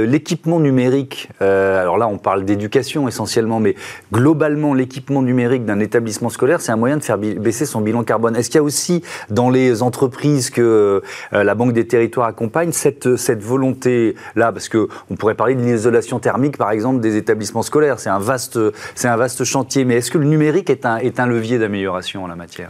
l'équipement 0.06 0.60
numérique, 0.60 1.30
alors 1.40 1.98
là 1.98 2.08
on 2.08 2.18
parle 2.18 2.46
d'éducation 2.46 3.08
essentiellement, 3.08 3.60
mais 3.60 3.76
globalement 4.14 4.74
l'équipement 4.74 5.07
numérique 5.10 5.66
d'un 5.66 5.80
établissement 5.80 6.30
scolaire, 6.30 6.62
c'est 6.62 6.72
un 6.72 6.78
moyen 6.78 6.98
de 6.98 7.04
faire 7.04 7.18
baisser 7.18 7.66
son 7.66 7.82
bilan 7.82 8.04
carbone. 8.04 8.36
Est-ce 8.36 8.50
qu'il 8.50 8.58
y 8.58 8.60
a 8.60 8.64
aussi 8.64 9.04
dans 9.30 9.50
les 9.50 9.82
entreprises 9.82 10.50
que 10.50 11.02
la 11.32 11.56
Banque 11.56 11.74
des 11.74 11.88
territoires 11.88 12.28
accompagne 12.28 12.72
cette, 12.72 13.16
cette 13.16 13.42
volonté-là? 13.42 14.52
Parce 14.52 14.70
qu'on 14.70 15.16
pourrait 15.18 15.36
parler 15.36 15.56
de 15.56 15.62
l'isolation 15.62 16.20
thermique 16.20 16.58
par 16.58 16.72
exemple 16.72 17.00
des 17.00 17.16
établissements 17.16 17.64
scolaires 17.64 18.00
c'est 18.00 18.10
un 18.10 18.20
vaste, 18.20 18.60
un 19.04 19.18
vaste 19.18 19.44
chantier. 19.44 19.86
Mais 19.86 19.96
est-ce 19.96 20.12
que 20.12 20.18
le 20.18 20.26
numérique 20.26 20.70
est 20.70 20.86
un, 20.86 20.98
est 20.98 21.20
un 21.20 21.26
levier 21.26 21.60
d'amélioration 21.60 22.24
en 22.24 22.28
la 22.28 22.36
matière? 22.36 22.70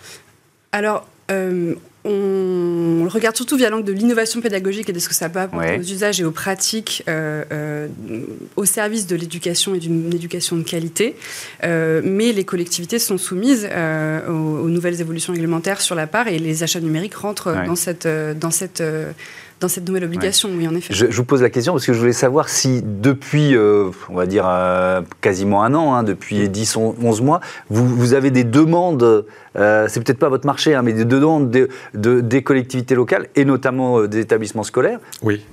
Alors, 0.72 1.06
euh, 1.32 1.76
on 2.06 3.04
le 3.04 3.10
regarde 3.10 3.36
surtout 3.36 3.58
via 3.58 3.70
l'angle 3.70 3.84
de 3.86 3.92
l'innovation 3.92 4.40
pédagogique 4.40 4.90
et 4.90 4.94
de 4.94 5.00
ce 5.00 5.10
que 5.10 5.16
ça 5.16 5.30
peut 5.30 5.40
apporter 5.40 5.78
aux 5.78 5.82
usages 5.82 6.22
et 6.22 6.24
aux 6.24 6.32
pratiques 6.32 7.04
euh, 7.10 7.44
euh, 7.52 7.88
au 8.56 8.66
service 8.66 9.08
de 9.08 9.16
l'éducation 9.16 9.76
et 9.76 9.80
d'une 9.80 10.14
éducation 10.14 10.56
de 10.56 10.64
qualité. 10.64 11.16
mais 11.64 12.32
les 12.32 12.44
collectivités 12.44 13.00
sont 13.00 13.18
soumises 13.18 13.68
aux, 14.28 14.70
nouvelles 14.70 15.02
évolutions 15.02 15.34
réglementaires 15.34 15.82
sur 15.82 15.96
la 15.96 16.08
part 16.08 16.28
et 16.28 16.40
les 16.40 16.64
achats 16.64 16.80
numériques 16.80 17.16
rentrent 17.16 17.54
dans 17.66 17.76
cette, 17.76 18.08
dans 18.08 18.52
cette 18.52 18.82
dans 19.60 19.68
cette 19.68 19.88
nouvelle 19.88 20.04
obligation, 20.04 20.50
oui, 20.56 20.68
en 20.68 20.76
effet. 20.76 20.94
Je, 20.94 21.06
vous 21.06 21.24
pose 21.24 21.42
la 21.42 21.50
question 21.50 21.74
parce 21.74 21.86
que 21.86 21.94
je 21.94 22.00
voulais 22.00 22.14
savoir 22.14 22.48
si 22.48 22.84
depuis, 22.84 23.56
euh, 23.56 23.90
on 24.10 24.16
va 24.16 24.26
dire, 24.28 24.46
euh, 24.48 25.02
quasiment 25.22 25.64
un 25.64 25.74
an, 25.74 25.96
hein, 25.96 26.04
depuis 26.04 26.48
10, 26.48 26.78
11 26.78 27.22
mois, 27.22 27.42
vous, 27.70 27.88
vous 27.88 28.14
avez 28.14 28.30
des 28.30 28.44
demandes, 28.44 29.26
euh, 29.58 29.86
c'est 29.88 30.04
peut-être 30.04 30.20
pas 30.20 30.30
votre 30.30 30.46
marché, 30.46 30.76
hein, 30.76 30.84
mais 30.84 30.94
des 30.94 31.06
demandes 31.06 31.50
de, 31.50 32.22
des 32.22 32.44
collectivités 32.44 32.94
locales 32.94 33.28
et 33.36 33.46
notamment 33.46 34.04
des 34.06 34.20
établissements 34.20 34.64
scolaires. 34.64 35.00
Oui 35.24 35.44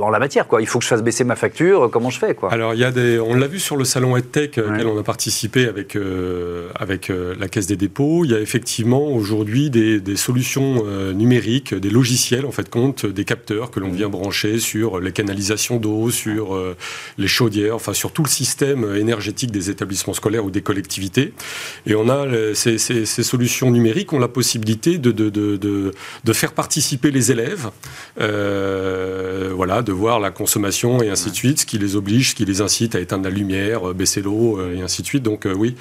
en 0.00 0.10
la 0.10 0.18
matière. 0.18 0.46
Quoi. 0.46 0.60
Il 0.60 0.66
faut 0.66 0.78
que 0.78 0.84
je 0.84 0.88
fasse 0.88 1.02
baisser 1.02 1.24
ma 1.24 1.36
facture, 1.36 1.90
comment 1.90 2.10
je 2.10 2.18
fais 2.18 2.34
quoi. 2.34 2.52
Alors, 2.52 2.74
il 2.74 2.80
y 2.80 2.84
a 2.84 2.90
des, 2.90 3.18
on 3.18 3.34
l'a 3.34 3.46
vu 3.46 3.60
sur 3.60 3.76
le 3.76 3.84
salon 3.84 4.16
EdTech, 4.16 4.58
euh, 4.58 4.72
auquel 4.72 4.86
on 4.86 4.98
a 4.98 5.02
participé 5.02 5.66
avec, 5.66 5.96
euh, 5.96 6.68
avec 6.74 7.10
euh, 7.10 7.34
la 7.38 7.48
Caisse 7.48 7.66
des 7.66 7.76
dépôts. 7.76 8.24
Il 8.24 8.30
y 8.30 8.34
a 8.34 8.40
effectivement 8.40 9.06
aujourd'hui 9.08 9.70
des, 9.70 10.00
des, 10.00 10.16
solutions 10.16 10.84
numériques, 11.12 11.74
des 11.74 11.90
logiciels, 11.90 12.46
en 12.46 12.52
fait, 12.52 12.70
compte, 12.70 13.04
des 13.04 13.24
capteurs 13.24 13.70
que 13.70 13.80
l'on 13.80 13.90
vient 13.90 14.08
brancher 14.08 14.58
sur 14.58 15.00
les 15.00 15.12
canalisations 15.12 15.76
d'eau, 15.76 16.10
sur 16.10 16.58
les 17.18 17.26
chaudières, 17.26 17.74
enfin, 17.74 17.92
sur 17.92 18.12
tout 18.12 18.22
le 18.22 18.28
système 18.28 18.94
énergétique 18.94 19.50
des 19.50 19.70
établissements 19.70 20.14
scolaires 20.14 20.44
ou 20.44 20.50
des 20.50 20.62
collectivités. 20.62 21.32
Et 21.86 21.94
on 21.94 22.08
a 22.08 22.26
ces, 22.54 22.78
ces, 22.78 23.04
ces 23.04 23.22
solutions 23.22 23.70
numériques 23.70 24.12
ont 24.12 24.18
la 24.18 24.28
possibilité 24.28 24.98
de, 24.98 25.10
de, 25.10 25.30
de, 25.30 25.56
de 25.56 26.32
faire 26.32 26.52
participer 26.52 27.10
les 27.10 27.32
élèves. 27.32 27.70
Euh, 29.44 29.52
voilà, 29.54 29.82
de 29.82 29.92
voir 29.92 30.20
la 30.20 30.30
consommation 30.30 31.02
et 31.02 31.10
ainsi 31.10 31.30
de 31.30 31.34
suite, 31.34 31.60
ce 31.60 31.66
qui 31.66 31.78
les 31.78 31.96
oblige, 31.96 32.30
ce 32.30 32.34
qui 32.34 32.44
les 32.44 32.60
incite 32.60 32.94
à 32.94 33.00
éteindre 33.00 33.24
la 33.24 33.30
lumière, 33.30 33.90
euh, 33.90 33.94
baisser 33.94 34.22
l'eau 34.22 34.58
euh, 34.58 34.76
et 34.76 34.82
ainsi 34.82 35.02
de 35.02 35.06
suite. 35.06 35.22
Donc 35.22 35.46
oui, 35.56 35.76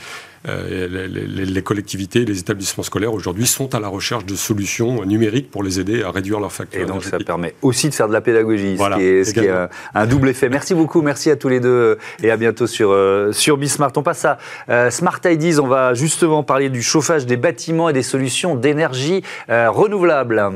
les, 0.46 1.62
collectivités, 1.62 2.26
les 2.26 2.40
établissements 2.40 2.84
scolaires 2.84 3.14
aujourd'hui 3.14 3.48
sont 3.48 3.74
à 3.76 3.80
la 3.80 3.88
recherche 3.88 4.26
de 4.26 4.36
solutions 4.36 5.06
numériques 5.06 5.50
pour 5.50 5.64
les 5.64 5.80
aider 5.80 6.04
à 6.04 6.12
réduire 6.12 6.42
leurs 6.42 6.52
factures. 6.52 6.82
Et 6.82 6.86
donc 6.86 7.04
ça 7.04 7.18
permet 7.18 7.56
aussi 7.62 7.90
de 7.90 7.94
faire 7.94 8.10
de 8.10 8.14
la 8.14 8.20
pédagogie, 8.20 8.78
ce 8.78 9.32
qui 9.32 9.40
est, 9.40 9.52
un, 9.96 10.06
double 10.06 10.30
effet. 10.30 10.50
Merci 10.50 10.74
beaucoup, 10.76 11.02
merci 11.02 11.32
à 11.32 11.38
tous 11.38 11.48
les 11.48 11.62
deux 11.62 11.98
et 12.22 12.30
à 12.30 12.36
bientôt 12.36 12.68
sur, 12.68 12.94
sur 13.32 13.58
Bismart. 13.58 13.94
On 13.96 14.04
passe 14.04 14.26
à 14.26 14.92
Smart 14.92 15.22
IDs, 15.24 15.60
on 15.62 15.68
va 15.68 15.94
justement 15.94 16.44
parler 16.44 16.70
du 16.70 16.82
chauffage 16.82 17.26
des 17.26 17.38
bâtiments 17.38 17.88
et 17.88 17.94
des 17.94 18.04
solutions 18.04 18.56
d'énergie 18.56 19.24
renouvelable. 19.48 20.52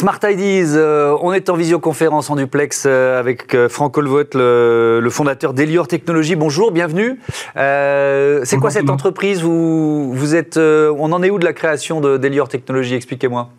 Smart 0.00 0.18
Ideas, 0.24 0.76
euh, 0.76 1.14
on 1.20 1.34
est 1.34 1.50
en 1.50 1.56
visioconférence 1.56 2.30
en 2.30 2.36
duplex 2.36 2.84
euh, 2.86 3.20
avec 3.20 3.54
euh, 3.54 3.68
Franck 3.68 3.98
Olvoet, 3.98 4.30
le, 4.32 5.06
fondateur 5.10 5.52
d'Elior 5.52 5.88
Technologies. 5.88 6.36
Bonjour, 6.36 6.72
bienvenue. 6.72 7.18
c'est 7.54 8.56
quoi 8.58 8.70
cette 8.70 8.88
entreprise? 8.88 9.42
Vous, 9.42 10.10
vous 10.14 10.34
êtes, 10.34 10.56
On 10.56 11.12
en 11.12 11.22
est 11.22 11.28
où 11.28 11.38
de 11.38 11.44
la 11.44 11.52
création 11.52 12.00
d'Elior 12.00 12.48
Technologies? 12.48 12.94
Expliquez-moi. 12.94 13.50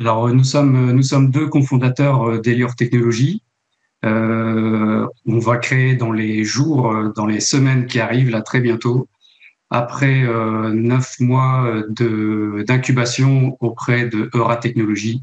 Alors, 0.00 0.26
nous 0.30 0.44
sommes, 0.44 0.92
nous 0.92 1.02
sommes 1.02 1.30
deux 1.30 1.48
cofondateurs 1.48 2.40
d'Elior 2.40 2.74
Technologies. 2.74 3.42
on 4.04 5.06
va 5.26 5.58
créer 5.58 5.96
dans 5.96 6.12
les 6.12 6.44
jours, 6.44 6.94
dans 7.14 7.26
les 7.26 7.40
semaines 7.40 7.84
qui 7.84 8.00
arrivent, 8.00 8.30
là 8.30 8.40
très 8.40 8.60
bientôt, 8.60 9.06
après 9.70 10.22
euh, 10.22 10.70
neuf 10.70 11.20
mois 11.20 11.66
euh, 11.66 12.64
d'incubation 12.64 13.56
auprès 13.60 14.06
de 14.06 14.30
Eura 14.34 14.56
Technologies, 14.56 15.22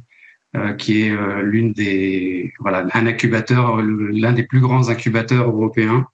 euh, 0.56 0.74
qui 0.74 1.02
est 1.02 1.16
l'une 1.42 1.74
des 1.74 2.54
voilà 2.60 2.86
un 2.94 3.08
incubateur, 3.08 3.82
l'un 3.82 4.34
des 4.34 4.44
plus 4.44 4.60
grands 4.60 4.90
incubateurs 4.90 5.50
européens 5.50 6.06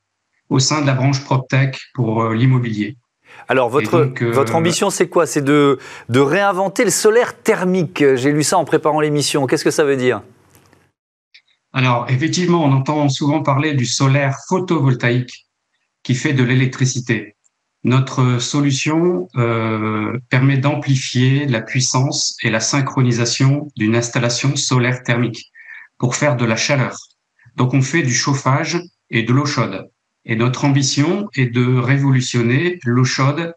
au 0.50 0.60
sein 0.60 0.82
de 0.82 0.88
la 0.88 0.94
branche 0.94 1.24
PropTech 1.24 1.80
pour 1.94 2.30
l'immobilier. 2.30 2.98
Alors, 3.48 3.70
votre, 3.70 4.14
votre 4.32 4.56
ambition, 4.56 4.90
c'est 4.90 5.08
quoi? 5.08 5.26
C'est 5.26 5.42
de, 5.42 5.80
de 6.10 6.20
réinventer 6.20 6.84
le 6.84 6.90
solaire 6.90 7.38
thermique. 7.42 8.04
J'ai 8.16 8.32
lu 8.32 8.44
ça 8.44 8.58
en 8.58 8.66
préparant 8.66 9.00
l'émission. 9.02 9.48
Qu'est-ce 9.48 9.64
que 9.64 9.72
ça 9.72 9.84
veut 9.84 9.98
dire? 9.98 10.22
Alors, 11.74 12.06
effectivement, 12.10 12.64
on 12.64 12.72
entend 12.74 13.08
souvent 13.10 13.42
parler 13.42 13.74
du 13.74 13.86
solaire 13.86 14.38
photovoltaïque 14.50 15.48
qui 16.04 16.16
fait 16.16 16.34
de 16.34 16.44
l'électricité. 16.44 17.36
Notre 17.84 18.40
solution 18.40 19.28
euh, 19.36 20.20
permet 20.30 20.58
d'amplifier 20.58 21.48
la 21.48 21.62
puissance 21.62 22.38
et 22.44 22.52
la 22.52 22.60
synchronisation 22.60 23.72
d'une 23.76 23.96
installation 23.96 24.56
solaire 24.56 25.02
thermique 25.04 25.52
pour 25.98 26.16
faire 26.16 26.36
de 26.36 26.46
la 26.46 26.56
chaleur. 26.56 26.96
Donc 27.56 27.74
on 27.74 27.82
fait 27.82 28.04
du 28.04 28.14
chauffage 28.14 28.80
et 29.10 29.24
de 29.24 29.34
l'eau 29.34 29.46
chaude. 29.46 29.90
Et 30.26 30.36
notre 30.36 30.66
ambition 30.66 31.28
est 31.36 31.48
de 31.48 31.80
révolutionner 31.80 32.80
l'eau 32.84 33.04
chaude 33.04 33.56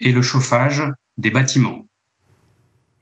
et 0.00 0.12
le 0.12 0.22
chauffage 0.22 0.82
des 1.18 1.30
bâtiments. 1.30 1.86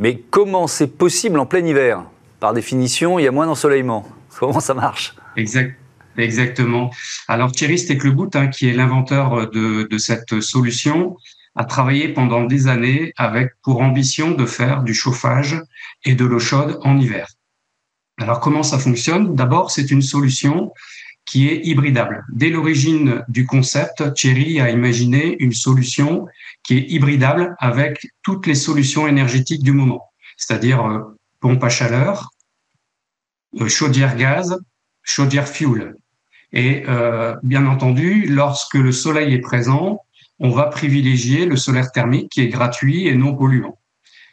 Mais 0.01 0.19
comment 0.31 0.67
c'est 0.67 0.89
possible 0.89 1.39
en 1.39 1.47
plein 1.47 1.65
hiver? 1.65 2.05
Par 2.41 2.53
définition, 2.53 3.19
il 3.19 3.23
y 3.23 3.29
a 3.29 3.33
moins 3.33 3.47
d'ensoleillement. 3.47 4.07
Comment 4.39 4.61
ça 4.61 4.75
marche? 4.75 5.15
Exact. 5.37 5.79
Exactement. 6.19 6.91
Alors 7.29 7.53
Thierry 7.53 7.79
Steclebout, 7.79 8.31
hein, 8.35 8.49
qui 8.49 8.69
est 8.69 8.73
l'inventeur 8.73 9.51
de, 9.51 9.87
de, 9.91 9.99
cette 9.99 10.41
solution, 10.41 11.17
a 11.55 11.65
travaillé 11.65 12.09
pendant 12.09 12.45
des 12.45 12.69
années 12.69 13.13
avec 13.17 13.53
pour 13.63 13.81
ambition 13.81 14.31
de 14.31 14.47
faire 14.47 14.83
du 14.83 14.95
chauffage 14.95 15.61
et 16.05 16.15
de 16.15 16.25
l'eau 16.25 16.39
chaude 16.39 16.79
en 16.83 16.99
hiver. 16.99 17.27
Alors 18.19 18.41
comment 18.41 18.63
ça 18.63 18.79
fonctionne? 18.79 19.35
D'abord, 19.35 19.71
c'est 19.71 19.91
une 19.91 20.03
solution 20.03 20.73
qui 21.27 21.49
est 21.49 21.67
hybridable. 21.67 22.25
Dès 22.33 22.51
l'origine 22.51 23.25
du 23.29 23.47
concept, 23.47 24.15
Thierry 24.15 24.61
a 24.61 24.71
imaginé 24.71 25.37
une 25.41 25.53
solution 25.53 26.27
qui 26.63 26.79
est 26.79 26.87
hybridable 26.89 27.57
avec 27.59 28.07
toutes 28.23 28.47
les 28.47 28.55
solutions 28.55 29.07
énergétiques 29.09 29.63
du 29.63 29.73
moment, 29.73 30.05
c'est-à-dire 30.37 30.87
euh, 30.87 31.01
pompe 31.41 31.63
à 31.65 31.69
chaleur, 31.69 32.31
euh, 33.61 33.69
chaudière 33.69 34.17
gaz, 34.17 34.59
chaudière 35.03 35.49
fuel. 35.49 35.97
Et 36.53 36.85
euh, 36.89 37.35
bien 37.43 37.67
entendu, 37.67 38.27
lorsque 38.29 38.75
le 38.75 38.93
soleil 38.93 39.35
est 39.35 39.41
présent, 39.41 40.01
on 40.39 40.51
va 40.51 40.65
privilégier 40.65 41.47
le 41.47 41.57
solaire 41.57 41.93
thermique 41.93 42.31
qui 42.31 42.43
est 42.43 42.49
gratuit 42.49 43.07
et 43.07 43.15
non 43.15 43.35
polluant. 43.35 43.79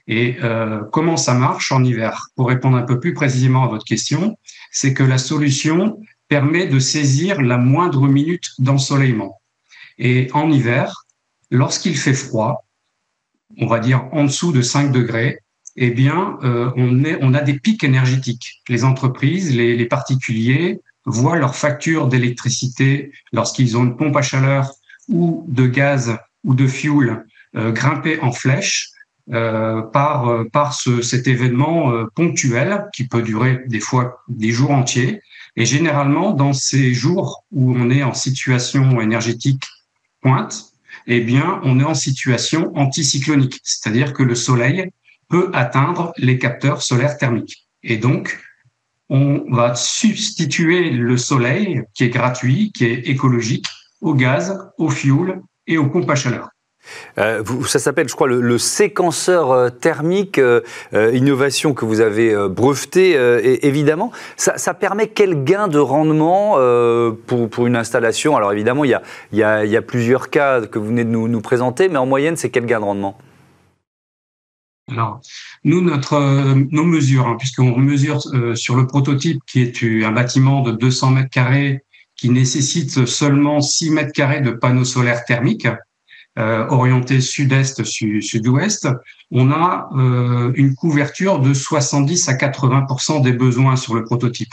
Et 0.07 0.37
euh, 0.43 0.81
comment 0.91 1.17
ça 1.17 1.33
marche 1.33 1.71
en 1.71 1.83
hiver? 1.83 2.27
Pour 2.35 2.49
répondre 2.49 2.77
un 2.77 2.83
peu 2.83 2.99
plus 2.99 3.13
précisément 3.13 3.63
à 3.63 3.67
votre 3.67 3.85
question, 3.85 4.37
c'est 4.71 4.93
que 4.93 5.03
la 5.03 5.17
solution 5.17 5.99
permet 6.27 6.67
de 6.67 6.79
saisir 6.79 7.41
la 7.41 7.57
moindre 7.57 8.07
minute 8.07 8.49
d'ensoleillement. 8.59 9.39
Et 9.97 10.29
en 10.33 10.51
hiver, 10.51 11.05
lorsqu'il 11.51 11.97
fait 11.97 12.13
froid, 12.13 12.65
on 13.57 13.67
va 13.67 13.79
dire 13.79 14.07
en 14.11 14.25
dessous 14.25 14.51
de 14.51 14.61
5 14.61 14.91
degrés, 14.91 15.39
eh 15.75 15.91
bien, 15.91 16.37
euh, 16.43 16.71
on, 16.75 17.33
a 17.33 17.41
des 17.41 17.59
pics 17.59 17.83
énergétiques. 17.83 18.61
Les 18.67 18.83
entreprises, 18.83 19.55
les 19.55 19.85
particuliers 19.85 20.81
voient 21.05 21.37
leur 21.37 21.55
facture 21.55 22.07
d'électricité 22.07 23.11
lorsqu'ils 23.31 23.77
ont 23.77 23.83
une 23.83 23.97
pompe 23.97 24.15
à 24.15 24.21
chaleur 24.21 24.71
ou 25.09 25.45
de 25.47 25.67
gaz 25.67 26.17
ou 26.43 26.55
de 26.55 26.67
fuel 26.67 27.25
euh, 27.55 27.71
grimper 27.71 28.19
en 28.21 28.31
flèche 28.31 28.93
euh, 29.31 29.81
par 29.81 30.27
euh, 30.27 30.43
par 30.51 30.73
ce, 30.73 31.01
cet 31.01 31.27
événement 31.27 31.93
euh, 31.93 32.07
ponctuel 32.13 32.89
qui 32.93 33.07
peut 33.07 33.21
durer 33.21 33.61
des 33.67 33.79
fois 33.79 34.21
des 34.27 34.51
jours 34.51 34.71
entiers. 34.71 35.21
Et 35.55 35.65
généralement, 35.65 36.31
dans 36.33 36.51
ces 36.51 36.93
jours 36.93 37.45
où 37.53 37.73
on 37.73 37.89
est 37.89 38.03
en 38.03 38.13
situation 38.13 38.99
énergétique 38.99 39.63
pointe, 40.19 40.73
eh 41.07 41.21
bien, 41.21 41.61
on 41.63 41.79
est 41.79 41.85
en 41.85 41.93
situation 41.93 42.75
anticyclonique, 42.75 43.61
c'est-à-dire 43.63 44.11
que 44.11 44.23
le 44.23 44.35
soleil 44.35 44.91
peut 45.29 45.51
atteindre 45.53 46.11
les 46.17 46.37
capteurs 46.37 46.81
solaires 46.81 47.17
thermiques. 47.17 47.65
Et 47.81 47.95
donc, 47.95 48.41
on 49.13 49.45
va 49.51 49.75
substituer 49.75 50.89
le 50.89 51.17
soleil, 51.17 51.83
qui 51.93 52.03
est 52.03 52.09
gratuit, 52.09 52.71
qui 52.73 52.85
est 52.85 53.07
écologique, 53.07 53.67
au 54.01 54.15
gaz, 54.15 54.59
au 54.79 54.89
fuel 54.89 55.39
et 55.67 55.77
aux 55.77 55.87
pompes 55.87 56.09
à 56.09 56.15
chaleur. 56.15 56.49
Euh, 57.19 57.43
ça 57.67 57.77
s'appelle, 57.77 58.09
je 58.09 58.15
crois, 58.15 58.27
le, 58.27 58.57
séquenceur 58.57 59.51
euh, 59.51 59.69
thermique, 59.69 60.39
euh, 60.39 60.61
innovation 61.13 61.75
que 61.75 61.85
vous 61.85 62.01
avez 62.01 62.35
brevetée, 62.49 63.13
évidemment. 63.61 64.11
Ça, 64.35 64.73
permet 64.73 65.07
quel 65.07 65.43
gain 65.43 65.67
de 65.67 65.77
rendement 65.77 66.57
pour, 67.27 67.67
une 67.67 67.75
installation? 67.75 68.35
Alors 68.35 68.51
évidemment, 68.51 68.83
il 68.83 68.99
y, 69.31 69.43
a, 69.43 69.81
plusieurs 69.83 70.31
cas 70.31 70.61
que 70.61 70.79
vous 70.79 70.87
venez 70.87 71.03
de 71.03 71.09
nous 71.09 71.41
présenter, 71.41 71.87
mais 71.87 71.97
en 71.97 72.07
moyenne, 72.07 72.35
c'est 72.35 72.49
quel 72.49 72.65
gain 72.65 72.79
de 72.79 72.85
rendement? 72.85 73.15
Alors, 74.93 75.19
nous, 75.63 75.81
notre, 75.81 76.53
nos 76.71 76.85
mesures, 76.85 77.27
hein, 77.27 77.35
puisqu'on 77.37 77.77
mesure 77.77 78.21
sur 78.55 78.75
le 78.75 78.87
prototype 78.87 79.41
qui 79.47 79.61
est 79.61 79.83
un 80.05 80.11
bâtiment 80.11 80.61
de 80.61 80.71
200 80.71 81.11
mètres 81.11 81.29
carrés 81.29 81.83
qui 82.15 82.29
nécessite 82.29 83.05
seulement 83.05 83.59
6 83.59 83.91
mètres 83.91 84.13
carrés 84.13 84.41
de 84.41 84.51
panneaux 84.51 84.85
solaires 84.85 85.25
thermiques, 85.25 85.67
euh, 86.39 86.65
orientés 86.69 87.21
sud-est, 87.21 87.83
sud-ouest, 87.83 88.87
on 89.29 89.51
a 89.51 89.89
euh, 89.95 90.51
une 90.55 90.73
couverture 90.73 91.39
de 91.39 91.53
70 91.53 92.27
à 92.29 92.33
80% 92.33 93.21
des 93.21 93.33
besoins 93.33 93.75
sur 93.75 93.93
le 93.93 94.03
prototype. 94.03 94.51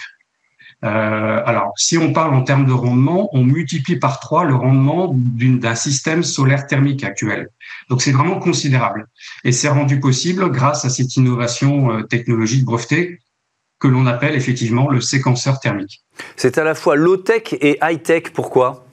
Euh, 0.83 1.43
alors, 1.45 1.73
si 1.77 1.99
on 1.99 2.13
parle 2.13 2.35
en 2.35 2.43
termes 2.43 2.67
de 2.67 2.73
rendement, 2.73 3.29
on 3.33 3.45
multiplie 3.45 3.97
par 3.97 4.19
trois 4.21 4.45
le 4.45 4.55
rendement 4.55 5.13
d'un 5.15 5.75
système 5.75 6.23
solaire 6.23 6.67
thermique 6.67 7.05
actuel. 7.05 7.49
Donc, 7.91 8.01
c'est 8.03 8.13
vraiment 8.13 8.39
considérable. 8.39 9.07
Et 9.45 9.53
c'est 9.53 9.69
rendu 9.69 10.01
possible 10.01 10.51
grâce 10.51 10.85
à 10.85 10.91
cette 10.91 11.17
innovation 11.17 11.93
euh, 11.93 12.03
technologique 12.03 12.65
brevetée 12.65 13.19
que 13.79 13.89
l'on 13.89 14.07
appelle 14.07 14.35
effectivement 14.35 14.91
le 14.91 15.01
séquenceur 15.01 15.59
thermique. 15.59 16.03
C'est 16.37 16.59
à 16.59 16.65
la 16.65 16.75
fois 16.75 16.97
low-tech 16.97 17.55
et 17.55 17.79
high-tech. 17.83 18.25
Pourquoi? 18.35 18.87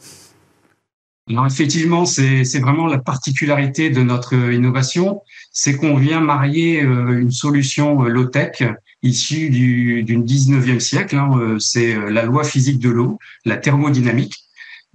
Alors 1.30 1.46
effectivement, 1.46 2.06
c'est 2.06 2.60
vraiment 2.60 2.88
la 2.88 3.00
particularité 3.00 3.90
de 3.90 4.02
notre 4.02 4.34
innovation, 4.34 5.22
c'est 5.52 5.76
qu'on 5.76 5.98
vient 5.98 6.22
marier 6.22 6.82
euh, 6.82 7.20
une 7.20 7.32
solution 7.32 8.06
euh, 8.06 8.08
low-tech 8.08 8.64
issue 9.04 9.50
du, 9.50 10.04
du 10.04 10.18
19e 10.18 10.80
siècle, 10.80 11.16
hein, 11.16 11.32
euh, 11.40 11.60
c'est 11.60 11.96
la 12.10 12.24
loi 12.24 12.44
physique 12.44 12.80
de 12.80 12.90
l'eau, 12.90 13.20
la 13.46 13.58
thermodynamique, 13.58 14.36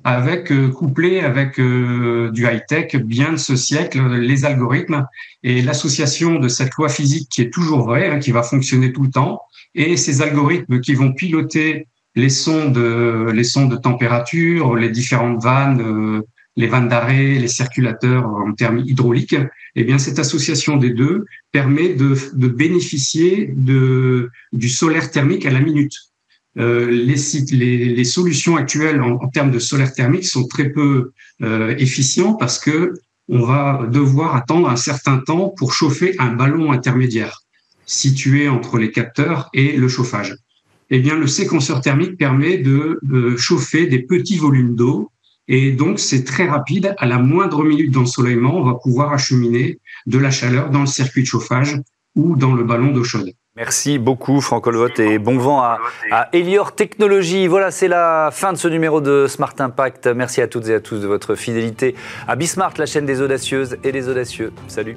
avec 0.04 0.52
couplé 0.72 1.20
avec 1.20 1.60
du 1.60 2.44
high-tech 2.44 2.96
bien 2.96 3.32
de 3.32 3.36
ce 3.36 3.54
siècle, 3.54 4.04
les 4.16 4.44
algorithmes 4.44 5.06
et 5.44 5.62
l'association 5.62 6.40
de 6.40 6.48
cette 6.48 6.74
loi 6.74 6.88
physique 6.88 7.28
qui 7.30 7.40
est 7.40 7.52
toujours 7.52 7.86
vraie, 7.86 8.10
hein, 8.10 8.18
qui 8.18 8.32
va 8.32 8.42
fonctionner 8.42 8.92
tout 8.92 9.04
le 9.04 9.10
temps, 9.10 9.40
et 9.76 9.96
ces 9.96 10.20
algorithmes 10.20 10.80
qui 10.80 10.94
vont 10.94 11.12
piloter 11.12 11.86
les 12.14 12.28
sondes, 12.28 12.78
les 12.78 13.44
sondes 13.44 13.70
de 13.70 13.76
température, 13.76 14.76
les 14.76 14.90
différentes 14.90 15.42
vannes, 15.42 15.80
euh, 15.80 16.22
les 16.56 16.66
vannes 16.66 16.88
d'arrêt, 16.88 17.38
les 17.38 17.48
circulateurs 17.48 18.26
en 18.26 18.52
termes 18.52 18.78
hydrauliques, 18.78 19.36
eh 19.74 19.84
bien 19.84 19.98
cette 19.98 20.18
association 20.18 20.76
des 20.76 20.90
deux 20.90 21.24
permet 21.50 21.94
de, 21.94 22.14
bénéficier 22.48 23.52
du 23.56 24.68
solaire 24.68 25.10
thermique 25.10 25.46
à 25.46 25.50
la 25.50 25.60
minute. 25.60 25.94
Euh, 26.58 26.90
les, 26.90 28.04
solutions 28.04 28.56
actuelles 28.56 29.00
en, 29.00 29.28
termes 29.28 29.50
de 29.50 29.58
solaire 29.58 29.94
thermique 29.94 30.26
sont 30.26 30.46
très 30.46 30.68
peu 30.68 31.12
euh, 31.42 31.74
parce 32.38 32.58
que 32.58 32.92
on 33.28 33.40
va 33.40 33.86
devoir 33.90 34.36
attendre 34.36 34.68
un 34.68 34.76
certain 34.76 35.18
temps 35.18 35.48
pour 35.56 35.72
chauffer 35.72 36.14
un 36.18 36.34
ballon 36.34 36.72
intermédiaire 36.72 37.42
situé 37.86 38.48
entre 38.48 38.78
les 38.78 38.90
capteurs 38.90 39.48
et 39.54 39.76
le 39.76 39.88
chauffage. 39.88 40.36
Eh 40.90 40.98
bien, 40.98 41.16
le 41.16 41.26
séquenceur 41.26 41.80
thermique 41.80 42.18
permet 42.18 42.58
de, 42.58 42.98
chauffer 43.38 43.86
des 43.86 44.00
petits 44.00 44.36
volumes 44.36 44.76
d'eau 44.76 45.10
et 45.52 45.70
donc, 45.70 46.00
c'est 46.00 46.24
très 46.24 46.48
rapide. 46.48 46.94
À 46.96 47.06
la 47.06 47.18
moindre 47.18 47.62
minute 47.62 47.90
d'ensoleillement, 47.90 48.56
on 48.56 48.64
va 48.64 48.74
pouvoir 48.74 49.12
acheminer 49.12 49.78
de 50.06 50.18
la 50.18 50.30
chaleur 50.30 50.70
dans 50.70 50.80
le 50.80 50.86
circuit 50.86 51.22
de 51.22 51.26
chauffage 51.26 51.78
ou 52.16 52.36
dans 52.36 52.54
le 52.54 52.64
ballon 52.64 52.90
d'eau 52.90 53.04
chaude. 53.04 53.30
Merci 53.54 53.98
beaucoup, 53.98 54.40
Franck 54.40 54.66
Olvot, 54.66 54.88
et 54.96 55.18
bon 55.18 55.36
vent 55.36 55.62
à, 55.62 55.78
Elior 56.32 56.74
Technologies. 56.74 57.48
Voilà, 57.48 57.70
c'est 57.70 57.88
la 57.88 58.30
fin 58.32 58.54
de 58.54 58.56
ce 58.56 58.66
numéro 58.66 59.02
de 59.02 59.26
Smart 59.28 59.54
Impact. 59.58 60.06
Merci 60.06 60.40
à 60.40 60.48
toutes 60.48 60.68
et 60.68 60.74
à 60.74 60.80
tous 60.80 61.00
de 61.00 61.06
votre 61.06 61.34
fidélité 61.34 61.94
à 62.26 62.34
Bismart, 62.34 62.72
la 62.78 62.86
chaîne 62.86 63.04
des 63.04 63.20
audacieuses 63.20 63.76
et 63.84 63.92
des 63.92 64.08
audacieux. 64.08 64.54
Salut. 64.68 64.96